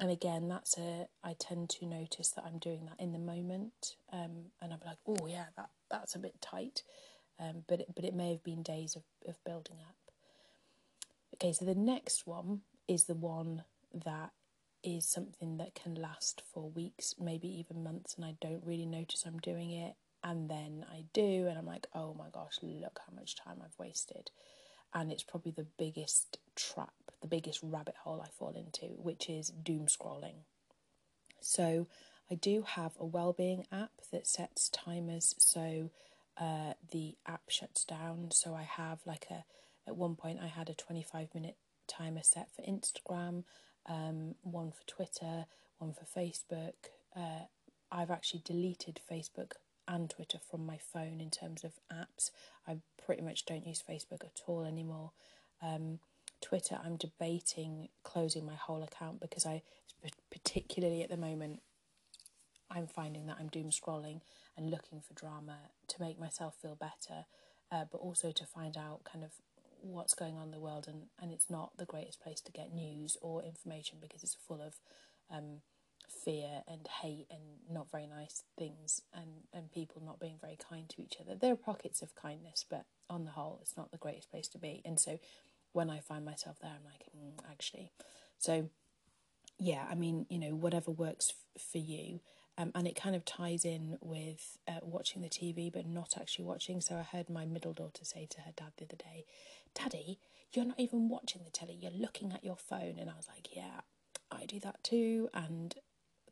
and 0.00 0.10
again, 0.10 0.48
that's 0.48 0.78
a. 0.78 1.08
I 1.24 1.34
tend 1.38 1.70
to 1.70 1.86
notice 1.86 2.30
that 2.30 2.44
I'm 2.46 2.58
doing 2.58 2.86
that 2.86 3.02
in 3.02 3.12
the 3.12 3.18
moment, 3.18 3.96
um, 4.12 4.52
and 4.62 4.72
I'm 4.72 4.80
like, 4.86 4.98
oh 5.08 5.26
yeah, 5.26 5.46
that 5.56 5.70
that's 5.90 6.14
a 6.14 6.20
bit 6.20 6.40
tight, 6.40 6.82
um, 7.38 7.64
but 7.66 7.80
it, 7.80 7.94
but 7.94 8.04
it 8.04 8.14
may 8.14 8.30
have 8.30 8.42
been 8.42 8.62
days 8.62 8.96
of 8.96 9.02
of 9.26 9.42
building 9.44 9.78
up. 9.86 9.96
Okay, 11.34 11.52
so 11.52 11.64
the 11.64 11.74
next 11.74 12.26
one 12.26 12.62
is 12.86 13.04
the 13.04 13.14
one 13.14 13.64
that 13.92 14.30
is 14.82 15.06
something 15.06 15.58
that 15.58 15.74
can 15.74 15.94
last 15.94 16.42
for 16.52 16.70
weeks, 16.70 17.14
maybe 17.18 17.48
even 17.48 17.82
months, 17.82 18.14
and 18.14 18.24
I 18.24 18.36
don't 18.40 18.64
really 18.64 18.86
notice 18.86 19.24
I'm 19.26 19.38
doing 19.38 19.72
it 19.72 19.94
and 20.22 20.48
then 20.48 20.84
I 20.90 21.04
do, 21.12 21.46
and 21.48 21.56
I'm 21.56 21.66
like, 21.66 21.86
oh 21.94 22.14
my 22.18 22.28
gosh, 22.32 22.58
look 22.62 23.00
how 23.06 23.14
much 23.14 23.36
time 23.36 23.60
I've 23.64 23.78
wasted. 23.78 24.30
And 24.92 25.12
it's 25.12 25.22
probably 25.22 25.52
the 25.52 25.66
biggest 25.78 26.38
trap, 26.56 26.92
the 27.20 27.28
biggest 27.28 27.60
rabbit 27.62 27.94
hole 28.02 28.20
I 28.20 28.28
fall 28.28 28.54
into, 28.56 28.94
which 28.96 29.28
is 29.28 29.50
doom 29.50 29.86
scrolling. 29.86 30.44
So 31.40 31.86
I 32.30 32.34
do 32.34 32.62
have 32.62 32.92
a 32.98 33.06
well-being 33.06 33.66
app 33.70 33.92
that 34.10 34.26
sets 34.26 34.68
timers 34.68 35.34
so 35.38 35.90
uh, 36.40 36.74
the 36.90 37.16
app 37.26 37.42
shuts 37.48 37.84
down. 37.84 38.30
So 38.30 38.54
I 38.54 38.62
have 38.62 39.00
like 39.06 39.26
a, 39.30 39.44
at 39.86 39.96
one 39.96 40.14
point, 40.14 40.38
I 40.42 40.46
had 40.46 40.68
a 40.68 40.74
25 40.74 41.34
minute 41.34 41.56
timer 41.86 42.22
set 42.22 42.48
for 42.54 42.62
Instagram, 42.62 43.44
um, 43.86 44.34
one 44.42 44.70
for 44.70 44.86
Twitter, 44.86 45.46
one 45.78 45.92
for 45.92 46.04
Facebook. 46.04 46.74
Uh, 47.16 47.46
I've 47.90 48.10
actually 48.10 48.42
deleted 48.44 49.00
Facebook 49.10 49.52
and 49.86 50.10
Twitter 50.10 50.38
from 50.38 50.66
my 50.66 50.76
phone 50.76 51.20
in 51.20 51.30
terms 51.30 51.64
of 51.64 51.72
apps. 51.92 52.30
I 52.66 52.78
pretty 53.04 53.22
much 53.22 53.46
don't 53.46 53.66
use 53.66 53.82
Facebook 53.82 54.22
at 54.22 54.42
all 54.46 54.64
anymore. 54.64 55.12
Um, 55.62 55.98
Twitter, 56.40 56.78
I'm 56.84 56.96
debating 56.96 57.88
closing 58.04 58.46
my 58.46 58.54
whole 58.54 58.82
account 58.82 59.20
because 59.20 59.46
I, 59.46 59.62
particularly 60.30 61.02
at 61.02 61.10
the 61.10 61.16
moment, 61.16 61.60
I'm 62.70 62.86
finding 62.86 63.26
that 63.26 63.36
I'm 63.40 63.48
doom 63.48 63.70
scrolling 63.70 64.20
and 64.56 64.70
looking 64.70 65.00
for 65.00 65.14
drama 65.14 65.58
to 65.88 66.00
make 66.00 66.18
myself 66.18 66.56
feel 66.60 66.74
better, 66.74 67.26
uh, 67.70 67.84
but 67.90 67.98
also 67.98 68.30
to 68.32 68.44
find 68.44 68.76
out 68.76 69.04
kind 69.04 69.24
of 69.24 69.32
what's 69.80 70.14
going 70.14 70.36
on 70.36 70.44
in 70.44 70.50
the 70.50 70.60
world. 70.60 70.86
And, 70.88 71.04
and 71.20 71.32
it's 71.32 71.48
not 71.48 71.76
the 71.76 71.84
greatest 71.84 72.20
place 72.20 72.40
to 72.42 72.52
get 72.52 72.72
news 72.72 73.16
or 73.20 73.42
information 73.42 73.98
because 74.00 74.22
it's 74.22 74.36
full 74.46 74.60
of 74.60 74.74
um, 75.30 75.60
fear 76.08 76.62
and 76.66 76.86
hate 77.02 77.26
and 77.30 77.40
not 77.70 77.90
very 77.90 78.06
nice 78.06 78.42
things 78.58 79.02
and, 79.14 79.44
and 79.52 79.70
people 79.70 80.02
not 80.04 80.20
being 80.20 80.36
very 80.40 80.56
kind 80.56 80.88
to 80.88 81.02
each 81.02 81.16
other. 81.20 81.34
There 81.34 81.52
are 81.52 81.56
pockets 81.56 82.02
of 82.02 82.14
kindness, 82.14 82.64
but 82.68 82.84
on 83.08 83.24
the 83.24 83.32
whole, 83.32 83.58
it's 83.62 83.76
not 83.76 83.90
the 83.90 83.98
greatest 83.98 84.30
place 84.30 84.48
to 84.48 84.58
be. 84.58 84.82
And 84.84 84.98
so 84.98 85.18
when 85.72 85.90
I 85.90 86.00
find 86.00 86.24
myself 86.24 86.58
there, 86.60 86.70
I'm 86.70 86.84
like, 86.84 87.04
mm, 87.16 87.38
actually. 87.50 87.92
So, 88.38 88.68
yeah, 89.58 89.84
I 89.90 89.94
mean, 89.94 90.26
you 90.28 90.38
know, 90.38 90.54
whatever 90.54 90.90
works 90.90 91.32
f- 91.56 91.62
for 91.62 91.78
you. 91.78 92.20
Um, 92.60 92.72
and 92.74 92.88
it 92.88 92.96
kind 92.96 93.14
of 93.14 93.24
ties 93.24 93.64
in 93.64 93.98
with 94.00 94.58
uh, 94.66 94.80
watching 94.82 95.22
the 95.22 95.28
TV, 95.28 95.72
but 95.72 95.86
not 95.86 96.14
actually 96.20 96.44
watching. 96.44 96.80
So 96.80 96.96
I 96.96 97.02
heard 97.02 97.30
my 97.30 97.46
middle 97.46 97.72
daughter 97.72 98.04
say 98.04 98.26
to 98.30 98.40
her 98.40 98.50
dad 98.56 98.72
the 98.76 98.84
other 98.84 98.96
day, 98.96 99.24
Daddy, 99.74 100.18
you're 100.52 100.64
not 100.64 100.80
even 100.80 101.08
watching 101.08 101.42
the 101.44 101.50
telly, 101.52 101.78
you're 101.80 101.92
looking 101.92 102.32
at 102.32 102.44
your 102.44 102.56
phone. 102.56 102.96
And 102.98 103.08
I 103.08 103.14
was 103.14 103.28
like, 103.28 103.54
Yeah, 103.54 103.82
I 104.32 104.44
do 104.44 104.58
that 104.60 104.82
too. 104.82 105.28
And 105.32 105.74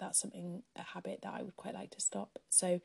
that's 0.00 0.20
something 0.20 0.64
a 0.74 0.82
habit 0.82 1.20
that 1.22 1.32
I 1.32 1.42
would 1.42 1.56
quite 1.56 1.74
like 1.74 1.90
to 1.92 2.00
stop. 2.00 2.38
So 2.50 2.80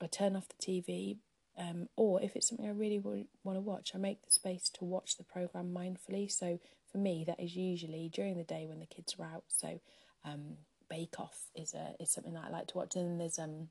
I 0.00 0.06
turn 0.06 0.36
off 0.36 0.48
the 0.48 0.54
TV, 0.54 1.16
um, 1.58 1.88
or 1.96 2.22
if 2.22 2.36
it's 2.36 2.48
something 2.48 2.66
I 2.66 2.70
really 2.70 2.98
want 2.98 3.56
to 3.56 3.60
watch, 3.60 3.92
I 3.94 3.98
make 3.98 4.22
the 4.22 4.30
space 4.30 4.70
to 4.74 4.84
watch 4.84 5.16
the 5.16 5.24
program 5.24 5.74
mindfully. 5.74 6.30
So 6.30 6.60
for 6.90 6.98
me, 6.98 7.24
that 7.26 7.40
is 7.40 7.56
usually 7.56 8.08
during 8.12 8.36
the 8.36 8.44
day 8.44 8.66
when 8.66 8.78
the 8.78 8.86
kids 8.86 9.16
are 9.18 9.24
out. 9.24 9.44
So 9.48 9.80
um, 10.24 10.58
Bake 10.88 11.18
Off 11.18 11.46
is 11.54 11.74
a 11.74 11.94
is 12.00 12.10
something 12.10 12.34
that 12.34 12.44
I 12.46 12.50
like 12.50 12.68
to 12.68 12.78
watch, 12.78 12.96
and 12.96 13.06
then 13.06 13.18
there's 13.18 13.38
um 13.38 13.68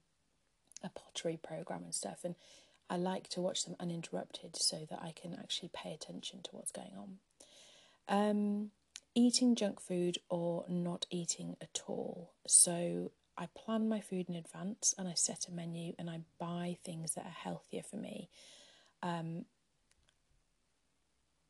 a 0.84 0.90
pottery 0.90 1.40
program 1.42 1.84
and 1.84 1.96
stuff, 1.96 2.20
and 2.24 2.36
I 2.90 2.98
like 2.98 3.30
to 3.30 3.42
watch 3.42 3.66
them 3.66 3.76
uninterrupted 3.80 4.56
so 4.56 4.86
that 4.90 5.00
I 5.02 5.12
can 5.12 5.34
actually 5.34 5.72
pay 5.74 5.94
attention 5.94 6.42
to 6.44 6.50
what's 6.52 6.72
going 6.72 6.94
on. 6.98 7.18
Um, 8.08 8.72
eating 9.16 9.56
junk 9.56 9.80
food 9.80 10.20
or 10.30 10.66
not 10.68 11.06
eating 11.10 11.56
at 11.62 11.82
all. 11.88 12.34
So 12.46 13.12
I 13.38 13.48
plan 13.48 13.90
my 13.90 14.02
food 14.02 14.30
in 14.30 14.36
advance 14.36 14.94
and 14.98 15.08
I 15.08 15.14
set 15.14 15.48
a 15.48 15.52
menu 15.52 15.94
and 15.98 16.10
I 16.10 16.20
buy 16.40 16.78
things 16.84 17.16
that 17.16 17.26
are 17.26 17.30
healthier 17.30 17.82
for 17.82 17.98
me 17.98 18.30
um, 19.02 19.46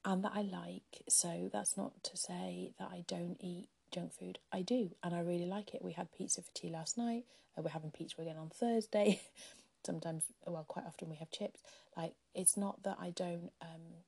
and 0.05 0.23
that 0.23 0.31
I 0.35 0.41
like. 0.43 1.03
So 1.09 1.49
that's 1.51 1.75
not 1.75 2.03
to 2.03 2.15
say 2.15 2.71
that 2.79 2.89
I 2.91 3.03
don't 3.07 3.37
eat 3.39 3.67
junk 3.91 4.13
food. 4.13 4.39
I 4.51 4.61
do 4.61 4.91
and 5.03 5.13
I 5.13 5.19
really 5.19 5.45
like 5.45 5.73
it. 5.73 5.83
We 5.83 5.93
had 5.93 6.11
pizza 6.11 6.41
for 6.41 6.51
tea 6.53 6.69
last 6.69 6.97
night. 6.97 7.23
Uh, 7.57 7.61
we're 7.61 7.69
having 7.69 7.91
pizza 7.91 8.21
again 8.21 8.37
on 8.37 8.49
Thursday. 8.49 9.21
Sometimes, 9.85 10.23
well, 10.45 10.65
quite 10.67 10.85
often 10.85 11.09
we 11.09 11.15
have 11.17 11.29
chips. 11.29 11.61
Like, 11.95 12.13
it's 12.33 12.57
not 12.57 12.83
that 12.83 12.97
I 12.99 13.11
don't. 13.11 13.51
Um, 13.61 14.03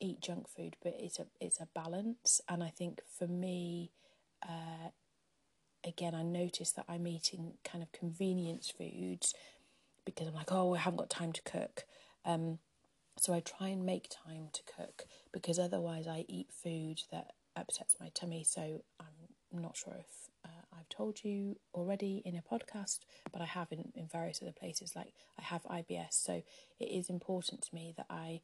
eat 0.00 0.20
junk 0.20 0.48
food, 0.48 0.76
but 0.82 0.94
it's 0.98 1.18
a 1.18 1.26
it's 1.40 1.60
a 1.60 1.68
balance. 1.74 2.40
And 2.48 2.62
I 2.62 2.68
think 2.68 3.00
for 3.18 3.26
me, 3.26 3.90
uh, 4.42 4.90
again, 5.84 6.14
I 6.14 6.22
notice 6.22 6.72
that 6.72 6.84
I'm 6.88 7.06
eating 7.06 7.54
kind 7.64 7.82
of 7.82 7.92
convenience 7.92 8.70
foods 8.70 9.34
because 10.04 10.28
I'm 10.28 10.34
like, 10.34 10.52
oh, 10.52 10.74
I 10.74 10.78
haven't 10.78 10.98
got 10.98 11.10
time 11.10 11.32
to 11.32 11.42
cook. 11.42 11.84
Um, 12.24 12.58
so 13.18 13.32
I 13.34 13.40
try 13.40 13.68
and 13.68 13.84
make 13.84 14.08
time 14.08 14.48
to 14.52 14.62
cook 14.76 15.06
because 15.32 15.58
otherwise 15.58 16.06
I 16.06 16.24
eat 16.28 16.48
food 16.52 17.02
that 17.10 17.32
upsets 17.58 17.96
my 18.00 18.10
tummy. 18.14 18.44
So 18.44 18.82
I'm 19.00 19.62
not 19.62 19.76
sure 19.76 19.96
if 19.98 20.28
uh, 20.44 20.76
I've 20.78 20.88
told 20.88 21.24
you 21.24 21.56
already 21.74 22.22
in 22.24 22.36
a 22.36 22.42
podcast, 22.42 23.00
but 23.32 23.42
I 23.42 23.46
have 23.46 23.72
in, 23.72 23.92
in 23.94 24.06
various 24.06 24.40
other 24.42 24.52
places. 24.52 24.94
Like 24.94 25.12
I 25.38 25.42
have 25.42 25.62
IBS, 25.64 26.12
so 26.12 26.42
it 26.78 26.84
is 26.84 27.10
important 27.10 27.62
to 27.62 27.74
me 27.74 27.94
that 27.96 28.06
I 28.10 28.40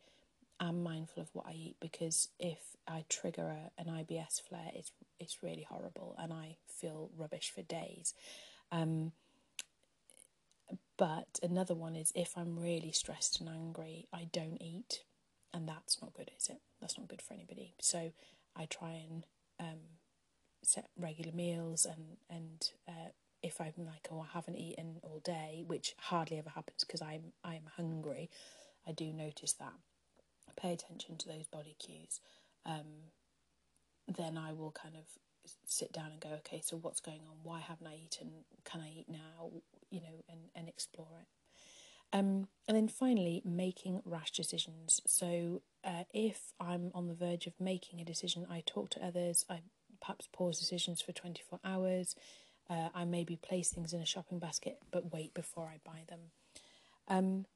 am 0.61 0.83
mindful 0.83 1.23
of 1.23 1.31
what 1.33 1.47
I 1.47 1.53
eat 1.53 1.77
because 1.81 2.29
if 2.39 2.59
I 2.87 3.05
trigger 3.09 3.43
a, 3.79 3.81
an 3.81 3.89
IBS 3.89 4.41
flare, 4.41 4.71
it's 4.75 4.93
it's 5.19 5.43
really 5.43 5.67
horrible 5.69 6.15
and 6.19 6.33
I 6.33 6.57
feel 6.67 7.11
rubbish 7.17 7.53
for 7.55 7.63
days. 7.63 8.15
Um, 8.73 9.13
but 10.97 11.39
another 11.43 11.75
one 11.75 11.97
is 11.97 12.13
if 12.15 12.37
I'm 12.37 12.59
really 12.59 12.93
stressed 12.93 13.41
and 13.41 13.49
angry, 13.49 14.07
I 14.13 14.29
don't 14.33 14.61
eat, 14.61 15.03
and 15.53 15.69
that's 15.69 16.01
not 16.01 16.15
good, 16.15 16.31
is 16.37 16.49
it? 16.49 16.61
That's 16.81 16.97
not 16.99 17.09
good 17.09 17.23
for 17.23 17.35
anybody. 17.35 17.75
So 17.81 18.13
I 18.57 18.67
try 18.67 19.03
and 19.09 19.27
um, 19.61 19.81
set 20.63 20.89
regular 20.99 21.33
meals, 21.33 21.87
and 21.87 22.17
and 22.29 22.71
uh, 22.89 23.11
if 23.43 23.61
I'm 23.61 23.75
like, 23.79 24.09
oh, 24.11 24.21
I 24.21 24.33
haven't 24.33 24.57
eaten 24.57 24.97
all 25.03 25.21
day, 25.25 25.65
which 25.67 25.95
hardly 25.99 26.39
ever 26.39 26.51
happens 26.51 26.85
because 26.85 27.03
I'm 27.03 27.33
I'm 27.45 27.69
hungry, 27.77 28.31
I 28.87 28.93
do 28.93 29.13
notice 29.13 29.53
that 29.55 29.75
I 30.49 30.53
pay 30.61 30.73
attention 30.73 31.17
to 31.19 31.29
those 31.29 31.47
body 31.47 31.77
cues, 31.79 32.21
um, 32.65 33.11
then 34.09 34.39
I 34.39 34.53
will 34.53 34.73
kind 34.73 34.95
of 34.97 35.05
sit 35.67 35.93
down 35.93 36.11
and 36.13 36.21
go, 36.21 36.31
okay, 36.39 36.61
so 36.65 36.77
what's 36.77 37.01
going 37.01 37.21
on? 37.29 37.37
Why 37.43 37.61
haven't 37.61 37.87
I 37.87 37.97
eaten? 38.05 38.31
Can 38.65 38.81
I 38.81 38.89
eat 38.89 39.09
now? 39.09 39.51
You 39.91 40.01
know, 40.01 40.25
and, 40.29 40.41
and 40.55 40.69
explore 40.69 41.21
it. 41.21 41.27
Um, 42.15 42.47
and 42.69 42.77
then 42.77 42.87
finally, 42.87 43.43
making 43.45 44.01
rash 44.05 44.31
decisions. 44.31 45.03
So 45.05 45.63
uh, 45.85 46.05
if 46.15 46.53
I'm 46.61 46.93
on 46.95 47.09
the 47.09 47.15
verge 47.15 47.49
of 47.49 47.55
making 47.59 48.01
a 48.01 48.05
decision, 48.05 48.47
I 48.49 48.63
talk 48.65 48.89
to 48.91 49.05
others, 49.05 49.45
I 49.51 49.61
perhaps 50.01 50.29
pause 50.33 50.61
decisions 50.61 51.03
for 51.03 51.13
24 51.13 51.59
hours. 51.65 52.15
Uh, 52.71 52.89
I 52.95 53.05
maybe 53.05 53.37
place 53.37 53.71
things 53.71 53.93
in 53.93 54.01
a 54.01 54.07
shopping 54.07 54.39
basket 54.39 54.79
but 54.91 55.13
wait 55.13 55.35
before 55.35 55.67
I 55.67 55.81
buy 55.85 56.05
them. 56.09 56.21
Um, 57.09 57.47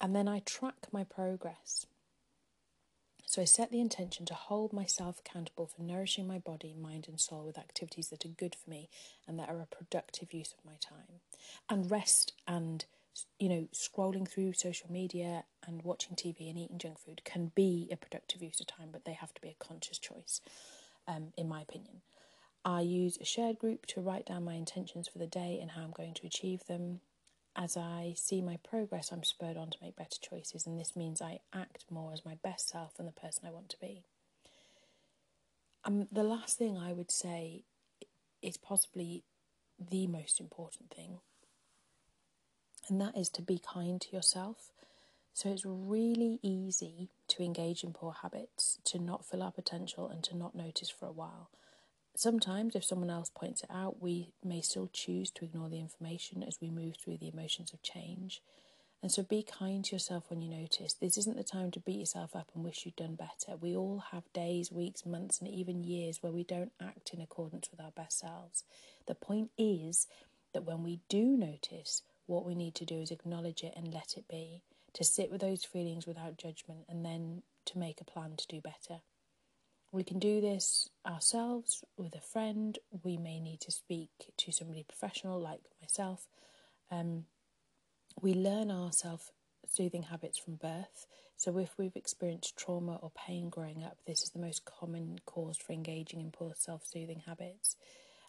and 0.00 0.16
then 0.16 0.26
I 0.26 0.40
track 0.40 0.86
my 0.90 1.04
progress. 1.04 1.86
So 3.26 3.42
I 3.42 3.44
set 3.44 3.70
the 3.70 3.80
intention 3.80 4.24
to 4.26 4.34
hold 4.34 4.72
myself 4.72 5.20
accountable 5.20 5.66
for 5.66 5.82
nourishing 5.82 6.26
my 6.26 6.38
body, 6.38 6.74
mind, 6.74 7.06
and 7.08 7.20
soul 7.20 7.44
with 7.44 7.58
activities 7.58 8.08
that 8.08 8.24
are 8.24 8.28
good 8.28 8.54
for 8.54 8.70
me 8.70 8.88
and 9.28 9.38
that 9.38 9.48
are 9.48 9.60
a 9.60 9.66
productive 9.66 10.32
use 10.32 10.54
of 10.56 10.64
my 10.64 10.76
time. 10.80 11.20
And 11.68 11.90
rest 11.90 12.32
and, 12.46 12.84
you 13.38 13.48
know, 13.48 13.68
scrolling 13.74 14.28
through 14.28 14.52
social 14.52 14.90
media 14.90 15.44
and 15.66 15.82
watching 15.82 16.16
TV 16.16 16.48
and 16.48 16.58
eating 16.58 16.78
junk 16.78 16.98
food 16.98 17.22
can 17.24 17.52
be 17.54 17.88
a 17.90 17.96
productive 17.96 18.42
use 18.42 18.60
of 18.60 18.66
time, 18.66 18.88
but 18.92 19.04
they 19.04 19.14
have 19.14 19.32
to 19.34 19.40
be 19.40 19.48
a 19.48 19.64
conscious 19.64 19.98
choice, 19.98 20.40
um, 21.08 21.32
in 21.36 21.48
my 21.48 21.62
opinion. 21.62 22.02
I 22.64 22.80
use 22.80 23.16
a 23.20 23.24
shared 23.24 23.58
group 23.58 23.86
to 23.86 24.00
write 24.00 24.26
down 24.26 24.44
my 24.44 24.54
intentions 24.54 25.08
for 25.08 25.18
the 25.18 25.26
day 25.26 25.58
and 25.60 25.70
how 25.70 25.82
I'm 25.82 25.92
going 25.92 26.14
to 26.14 26.26
achieve 26.26 26.66
them 26.66 27.00
as 27.56 27.76
I 27.76 28.12
see 28.16 28.42
my 28.42 28.58
progress, 28.58 29.10
I'm 29.10 29.24
spurred 29.24 29.56
on 29.56 29.70
to 29.70 29.78
make 29.80 29.96
better 29.96 30.18
choices, 30.20 30.66
and 30.66 30.78
this 30.78 30.94
means 30.94 31.22
I 31.22 31.40
act 31.54 31.86
more 31.90 32.12
as 32.12 32.24
my 32.24 32.34
best 32.44 32.68
self 32.68 32.98
and 32.98 33.08
the 33.08 33.12
person 33.12 33.46
I 33.46 33.50
want 33.50 33.70
to 33.70 33.80
be. 33.80 34.04
Um, 35.84 36.06
the 36.12 36.22
last 36.22 36.58
thing 36.58 36.76
I 36.76 36.92
would 36.92 37.10
say 37.10 37.64
is 38.42 38.58
possibly 38.58 39.24
the 39.78 40.06
most 40.06 40.38
important 40.38 40.90
thing, 40.90 41.20
and 42.88 43.00
that 43.00 43.16
is 43.16 43.28
to 43.30 43.42
be 43.42 43.58
kind 43.58 44.00
to 44.00 44.16
yourself. 44.16 44.70
So 45.34 45.50
it's 45.50 45.66
really 45.66 46.38
easy 46.42 47.10
to 47.28 47.42
engage 47.42 47.84
in 47.84 47.92
poor 47.92 48.14
habits, 48.22 48.78
to 48.84 48.98
not 48.98 49.26
fill 49.26 49.42
our 49.42 49.52
potential, 49.52 50.08
and 50.08 50.22
to 50.24 50.36
not 50.36 50.54
notice 50.54 50.88
for 50.88 51.06
a 51.06 51.12
while. 51.12 51.50
Sometimes, 52.14 52.74
if 52.74 52.84
someone 52.84 53.10
else 53.10 53.30
points 53.34 53.62
it 53.62 53.70
out, 53.70 54.00
we 54.00 54.32
may 54.42 54.62
still 54.62 54.88
choose 54.90 55.30
to 55.32 55.44
ignore 55.44 55.68
the 55.68 55.80
information 55.80 56.42
as 56.42 56.58
we 56.62 56.70
move 56.70 56.96
through 56.96 57.18
the 57.18 57.28
emotions 57.28 57.74
of 57.74 57.82
change. 57.82 58.40
And 59.02 59.12
so 59.12 59.22
be 59.22 59.42
kind 59.42 59.84
to 59.84 59.94
yourself 59.94 60.30
when 60.30 60.40
you 60.40 60.48
notice. 60.48 60.94
This 60.94 61.18
isn't 61.18 61.36
the 61.36 61.44
time 61.44 61.70
to 61.72 61.80
beat 61.80 62.00
yourself 62.00 62.34
up 62.34 62.48
and 62.54 62.64
wish 62.64 62.86
you'd 62.86 62.96
done 62.96 63.14
better. 63.14 63.58
We 63.60 63.76
all 63.76 64.04
have 64.12 64.32
days, 64.32 64.72
weeks, 64.72 65.04
months, 65.04 65.40
and 65.40 65.48
even 65.50 65.84
years 65.84 66.22
where 66.22 66.32
we 66.32 66.44
don't 66.44 66.72
act 66.80 67.10
in 67.12 67.20
accordance 67.20 67.70
with 67.70 67.80
our 67.80 67.90
best 67.90 68.18
selves. 68.18 68.64
The 69.06 69.14
point 69.14 69.50
is 69.58 70.06
that 70.54 70.64
when 70.64 70.82
we 70.82 71.00
do 71.10 71.36
notice, 71.36 72.02
what 72.26 72.44
we 72.44 72.54
need 72.54 72.74
to 72.76 72.84
do 72.84 72.96
is 72.96 73.10
acknowledge 73.10 73.62
it 73.62 73.74
and 73.76 73.92
let 73.92 74.14
it 74.16 74.24
be, 74.28 74.62
to 74.92 75.04
sit 75.04 75.30
with 75.30 75.40
those 75.40 75.64
feelings 75.64 76.06
without 76.06 76.38
judgment, 76.38 76.80
and 76.88 77.04
then 77.04 77.42
to 77.66 77.78
make 77.78 78.00
a 78.00 78.04
plan 78.04 78.34
to 78.36 78.46
do 78.46 78.60
better. 78.60 79.00
We 79.92 80.04
can 80.04 80.18
do 80.18 80.40
this 80.40 80.90
ourselves 81.06 81.84
with 81.96 82.14
a 82.14 82.20
friend. 82.20 82.78
We 83.02 83.16
may 83.16 83.40
need 83.40 83.60
to 83.60 83.70
speak 83.70 84.10
to 84.36 84.52
somebody 84.52 84.84
professional 84.86 85.40
like 85.40 85.60
myself. 85.80 86.28
Um, 86.90 87.24
we 88.20 88.34
learn 88.34 88.70
our 88.70 88.92
self 88.92 89.30
soothing 89.68 90.04
habits 90.04 90.38
from 90.38 90.56
birth. 90.56 91.06
So, 91.36 91.58
if 91.58 91.76
we've 91.78 91.96
experienced 91.96 92.56
trauma 92.56 92.96
or 92.96 93.10
pain 93.10 93.50
growing 93.50 93.84
up, 93.84 93.98
this 94.06 94.22
is 94.22 94.30
the 94.30 94.38
most 94.38 94.64
common 94.64 95.20
cause 95.26 95.58
for 95.58 95.72
engaging 95.72 96.20
in 96.20 96.30
poor 96.30 96.52
self 96.56 96.86
soothing 96.86 97.22
habits. 97.26 97.76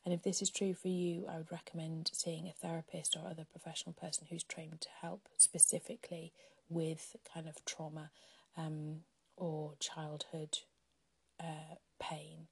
And 0.07 0.13
if 0.13 0.23
this 0.23 0.41
is 0.41 0.49
true 0.49 0.73
for 0.73 0.87
you, 0.87 1.25
I 1.29 1.35
would 1.35 1.51
recommend 1.51 2.11
seeing 2.13 2.47
a 2.47 2.53
therapist 2.53 3.17
or 3.17 3.29
other 3.29 3.43
professional 3.43 3.91
person 3.91 4.25
who's 4.29 4.45
trained 4.45 4.79
to 4.79 4.87
help 5.01 5.27
specifically 5.35 6.31
with 6.69 7.17
kind 7.33 7.45
of 7.45 7.65
trauma 7.65 8.09
um, 8.55 9.01
or 9.35 9.73
childhood 9.81 10.59
uh, 11.41 11.75
pain. 11.99 12.47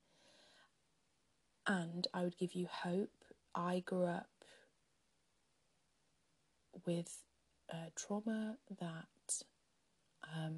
And 1.65 2.10
I 2.13 2.24
would 2.24 2.38
give 2.38 2.56
you 2.56 2.68
hope. 2.70 3.24
I 3.56 3.80
grew 3.86 4.04
up 4.04 4.28
with 6.86 7.20
uh, 7.72 7.88
trauma 7.96 8.58
that 8.82 9.44
um, 10.24 10.58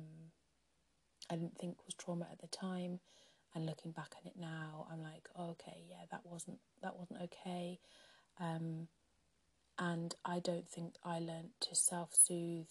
I 1.30 1.36
didn't 1.36 1.60
think 1.60 1.78
was 1.86 1.94
trauma 1.94 2.28
at 2.32 2.42
the 2.42 2.48
time, 2.48 3.02
and 3.58 3.66
looking 3.66 3.92
back 3.92 4.14
on 4.16 4.28
it 4.28 4.40
now, 4.40 4.86
I'm 4.92 5.02
like, 5.02 5.28
oh, 5.36 5.50
okay, 5.52 5.82
yeah, 5.90 6.06
that 6.12 6.22
wasn't 6.24 6.60
that 6.84 6.96
wasn't 6.96 7.24
okay, 7.24 7.80
um, 8.40 8.88
and 9.80 10.14
I 10.24 10.38
don't 10.40 10.70
think 10.70 10.94
I 11.04 11.18
learned 11.18 11.50
to 11.62 11.76
self 11.76 12.14
soothe 12.14 12.68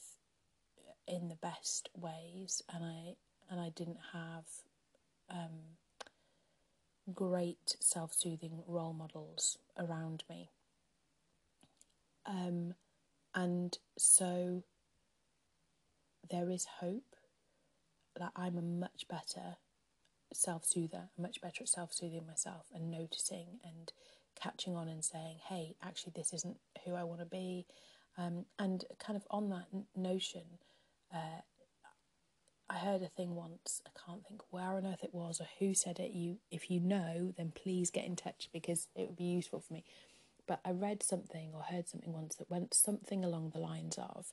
in 1.08 1.28
the 1.28 1.34
best 1.34 1.90
ways, 1.92 2.62
and 2.72 2.84
I 2.84 3.16
and 3.50 3.60
I 3.60 3.70
didn't 3.70 3.98
have 4.12 4.44
um, 5.28 5.74
great 7.12 7.76
self 7.80 8.14
soothing 8.14 8.62
role 8.68 8.92
models 8.92 9.58
around 9.76 10.22
me. 10.30 10.50
Um, 12.26 12.74
and 13.34 13.76
so 13.98 14.62
there 16.30 16.48
is 16.48 16.64
hope 16.78 17.16
that 18.16 18.30
I'm 18.36 18.56
a 18.56 18.62
much 18.62 19.06
better 19.08 19.56
self 20.32 20.64
soother, 20.64 21.08
much 21.18 21.40
better 21.40 21.62
at 21.62 21.68
self 21.68 21.92
soothing 21.92 22.26
myself 22.26 22.66
and 22.74 22.90
noticing 22.90 23.60
and 23.64 23.92
catching 24.40 24.76
on 24.76 24.88
and 24.88 25.04
saying, 25.04 25.38
hey, 25.48 25.76
actually, 25.82 26.12
this 26.14 26.32
isn't 26.32 26.58
who 26.84 26.94
I 26.94 27.04
want 27.04 27.20
to 27.20 27.26
be. 27.26 27.66
Um, 28.18 28.46
and 28.58 28.84
kind 28.98 29.16
of 29.16 29.26
on 29.30 29.50
that 29.50 29.66
n- 29.72 29.86
notion, 29.94 30.58
uh, 31.14 31.42
I 32.68 32.74
heard 32.74 33.02
a 33.02 33.08
thing 33.08 33.34
once. 33.34 33.80
I 33.86 33.90
can't 34.06 34.26
think 34.26 34.42
where 34.50 34.76
on 34.76 34.86
earth 34.86 35.04
it 35.04 35.14
was 35.14 35.40
or 35.40 35.46
who 35.58 35.74
said 35.74 35.98
it. 36.00 36.10
You, 36.12 36.38
if 36.50 36.70
you 36.70 36.80
know, 36.80 37.32
then 37.36 37.52
please 37.54 37.90
get 37.90 38.06
in 38.06 38.16
touch 38.16 38.48
because 38.52 38.88
it 38.96 39.06
would 39.06 39.16
be 39.16 39.24
useful 39.24 39.60
for 39.60 39.72
me. 39.72 39.84
But 40.46 40.60
I 40.64 40.70
read 40.70 41.02
something 41.02 41.50
or 41.54 41.62
heard 41.62 41.88
something 41.88 42.12
once 42.12 42.36
that 42.36 42.50
went 42.50 42.74
something 42.74 43.24
along 43.24 43.50
the 43.50 43.60
lines 43.60 43.98
of, 43.98 44.32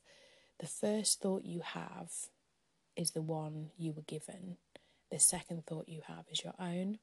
the 0.60 0.66
first 0.66 1.20
thought 1.20 1.44
you 1.44 1.60
have 1.60 2.10
is 2.96 3.10
the 3.12 3.22
one 3.22 3.70
you 3.76 3.92
were 3.92 4.02
given. 4.02 4.56
The 5.14 5.20
second 5.20 5.64
thought 5.64 5.88
you 5.88 6.00
have 6.08 6.24
is 6.28 6.42
your 6.42 6.54
own. 6.58 6.98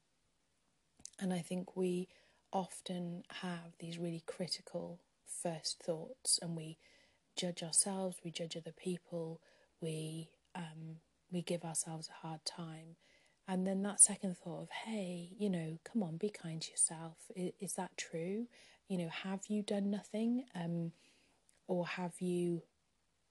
And 1.18 1.32
I 1.32 1.40
think 1.40 1.78
we 1.78 2.10
often 2.52 3.24
have 3.42 3.78
these 3.80 3.98
really 3.98 4.22
critical 4.28 5.00
first 5.26 5.82
thoughts 5.82 6.38
and 6.42 6.58
we 6.58 6.78
judge 7.38 7.64
ourselves, 7.64 8.18
we 8.22 8.30
judge 8.30 8.58
other 8.58 8.74
people, 8.74 9.40
we 9.80 10.28
um, 10.56 10.98
we 11.32 11.42
give 11.42 11.64
ourselves 11.64 12.10
a 12.10 12.28
hard 12.28 12.44
time. 12.44 12.98
And 13.48 13.66
then 13.66 13.82
that 13.84 14.02
second 14.02 14.38
thought 14.38 14.64
of, 14.64 14.70
hey, 14.86 15.30
you 15.40 15.50
know, 15.50 15.80
come 15.86 16.04
on, 16.04 16.18
be 16.18 16.30
kind 16.30 16.62
to 16.62 16.72
yourself. 16.72 17.16
Is, 17.34 17.54
is 17.62 17.74
that 17.76 17.96
true? 17.96 18.48
You 18.90 18.98
know, 18.98 19.10
have 19.24 19.46
you 19.48 19.64
done 19.64 19.90
nothing? 19.90 20.44
Um, 20.54 20.92
or 21.66 21.88
have 21.88 22.20
you 22.20 22.64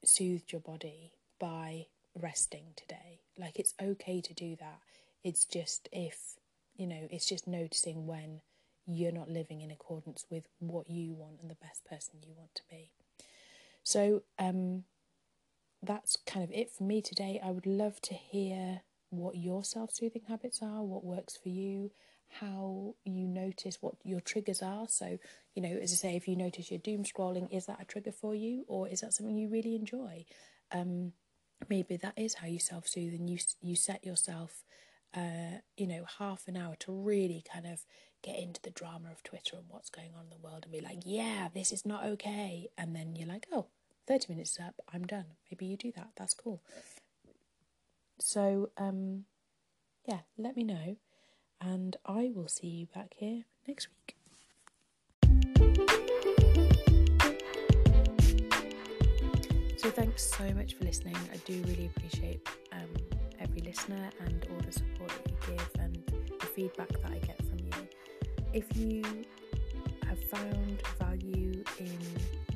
soothed 0.03 0.53
your 0.53 0.63
body 0.63 1.13
by 1.39 1.89
resting 2.15 2.73
today? 2.77 3.21
Like, 3.39 3.59
it's 3.59 3.75
okay 3.81 4.21
to 4.21 4.35
do 4.35 4.57
that. 4.57 4.81
It's 5.25 5.45
just 5.45 5.89
if, 5.93 6.37
you 6.77 6.87
know, 6.87 7.09
it's 7.11 7.27
just 7.27 7.47
noticing 7.47 8.07
when 8.07 8.41
you're 8.87 9.13
not 9.13 9.29
living 9.31 9.61
in 9.61 9.71
accordance 9.71 10.25
with 10.31 10.45
what 10.59 10.89
you 10.89 11.15
want 11.15 11.41
and 11.41 11.51
the 11.51 11.57
best 11.57 11.85
person 11.85 12.15
you 12.27 12.35
want 12.37 12.55
to 12.55 12.63
be. 12.71 12.93
So, 13.83 14.23
um, 14.39 14.85
that's 15.83 16.19
kind 16.27 16.45
of 16.45 16.51
it 16.53 16.71
for 16.71 16.85
me 16.85 17.01
today. 17.01 17.41
I 17.43 17.51
would 17.51 17.67
love 17.67 18.01
to 18.03 18.15
hear 18.15 18.83
what 19.11 19.37
your 19.37 19.65
self 19.65 19.93
soothing 19.93 20.23
habits 20.29 20.61
are, 20.63 20.83
what 20.83 21.05
works 21.05 21.37
for 21.37 21.49
you, 21.49 21.91
how 22.29 22.95
you 23.05 23.27
notice 23.27 23.79
what 23.81 23.95
your 24.05 24.21
triggers 24.21 24.63
are. 24.63 24.87
So, 24.89 25.19
you 25.55 25.63
know, 25.63 25.77
as 25.83 25.93
I 25.93 25.97
say, 25.97 26.17
if 26.17 26.29
you 26.29 26.37
notice 26.37 26.71
you're 26.71 26.79
doom 26.79 27.05
scrolling, 27.05 27.53
is 27.53 27.67
that 27.67 27.81
a 27.81 27.85
trigger 27.85 28.13
for 28.13 28.35
you, 28.35 28.65
or 28.69 28.89
is 28.89 29.01
that 29.01 29.15
something 29.15 29.37
you 29.37 29.49
really 29.49 29.75
enjoy? 29.75 30.25
Um, 30.73 31.13
maybe 31.69 31.97
that 31.97 32.15
is 32.17 32.35
how 32.35 32.47
you 32.47 32.59
self 32.59 32.89
soothe, 32.89 33.15
and 33.15 33.29
you 33.29 33.39
you 33.61 33.77
set 33.77 34.05
yourself, 34.05 34.65
uh, 35.15 35.61
you 35.77 35.87
know, 35.87 36.05
half 36.19 36.49
an 36.49 36.57
hour 36.57 36.77
to 36.81 36.93
really 36.93 37.43
kind 37.53 37.67
of 37.67 37.85
get 38.23 38.39
into 38.39 38.61
the 38.63 38.71
drama 38.71 39.11
of 39.11 39.23
Twitter 39.23 39.57
and 39.57 39.67
what's 39.69 39.91
going 39.91 40.11
on 40.17 40.25
in 40.25 40.31
the 40.31 40.47
world, 40.47 40.65
and 40.65 40.73
be 40.73 40.81
like, 40.81 41.01
yeah, 41.05 41.49
this 41.55 41.73
is 41.73 41.87
not 41.87 42.05
okay, 42.05 42.69
and 42.77 42.95
then 42.95 43.17
you're 43.17 43.29
like, 43.29 43.47
oh 43.53 43.67
30 44.07 44.33
minutes 44.33 44.53
is 44.53 44.59
up, 44.67 44.75
I'm 44.93 45.07
done. 45.07 45.27
Maybe 45.51 45.67
you 45.67 45.77
do 45.77 45.93
that. 45.93 46.09
That's 46.17 46.35
cool. 46.35 46.61
So, 48.19 48.71
um, 48.77 49.25
yeah, 50.07 50.21
let 50.37 50.57
me 50.57 50.65
know, 50.65 50.97
and 51.61 51.97
I 52.05 52.33
will 52.35 52.49
see 52.49 52.67
you 52.67 52.87
back 52.87 53.15
here 53.17 53.45
next 53.69 53.89
week. 53.89 54.20
So, 59.81 59.91
thanks 59.91 60.23
so 60.23 60.45
much 60.55 60.75
for 60.75 60.85
listening. 60.85 61.17
I 61.33 61.39
do 61.47 61.55
really 61.67 61.91
appreciate 61.97 62.47
um, 62.73 62.89
listener 63.71 64.11
and 64.27 64.47
all 64.51 64.61
the 64.67 64.73
support 64.73 65.11
that 65.11 65.31
you 65.31 65.55
give 65.57 65.71
and 65.79 65.97
the 66.41 66.47
feedback 66.47 66.89
that 66.89 67.13
I 67.13 67.19
get 67.19 67.39
from 67.47 67.59
you. 67.61 67.89
If 68.53 68.77
you 68.77 69.03
have 70.07 70.19
found 70.25 70.83
value 70.99 71.63
in 71.79 71.99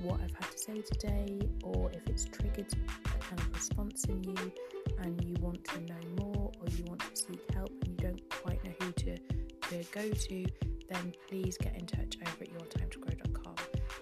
what 0.03 0.21
I've 0.21 0.35
had 0.35 0.51
to 0.51 0.59
say 0.59 0.81
today, 0.81 1.39
or 1.63 1.91
if 1.93 2.07
it's 2.09 2.25
triggered 2.25 2.67
a 3.07 3.19
kind 3.19 3.41
of 3.41 3.55
response 3.55 4.05
in 4.07 4.25
you 4.25 4.53
and 4.99 5.25
you 5.25 5.37
want 5.41 5.65
to 5.67 5.81
know 5.83 6.01
more 6.19 6.51
or 6.61 6.67
you 6.77 6.85
want 6.89 7.01
to 7.01 7.17
seek 7.17 7.41
help 7.55 7.71
and 7.85 7.89
you 7.89 8.09
don't 8.09 8.29
quite 8.29 8.63
know 8.65 8.73
who 8.81 8.93
to, 8.93 9.17
to 9.17 9.85
go 9.93 10.11
to, 10.11 10.47
then 10.91 11.15
please 11.29 11.57
get 11.57 11.75
in 11.77 11.87
touch 11.87 12.17
over 12.21 12.43
at 12.43 12.53
yourtimetogrow.com. 12.53 13.55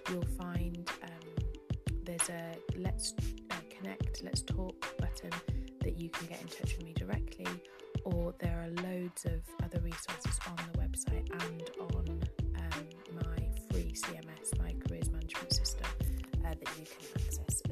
You'll 0.09 0.25
find 0.37 0.62
there's 2.27 2.41
a 2.41 2.79
let's 2.79 3.13
uh, 3.51 3.55
connect, 3.69 4.23
let's 4.23 4.41
talk 4.41 4.97
button 4.97 5.29
that 5.81 5.97
you 5.97 6.09
can 6.09 6.27
get 6.27 6.41
in 6.41 6.47
touch 6.47 6.77
with 6.77 6.85
me 6.85 6.93
directly, 6.93 7.47
or 8.05 8.33
there 8.39 8.63
are 8.63 8.83
loads 8.83 9.25
of 9.25 9.41
other 9.63 9.79
resources 9.79 10.39
on 10.47 10.55
the 10.71 10.79
website 10.79 11.29
and 11.43 11.69
on 11.81 12.21
um, 12.57 12.85
my 13.15 13.49
free 13.71 13.93
CMS, 13.93 14.57
my 14.59 14.73
careers 14.85 15.11
management 15.11 15.53
system, 15.53 15.87
uh, 16.45 16.49
that 16.49 16.69
you 16.79 16.85
can 16.85 17.21
access 17.25 17.62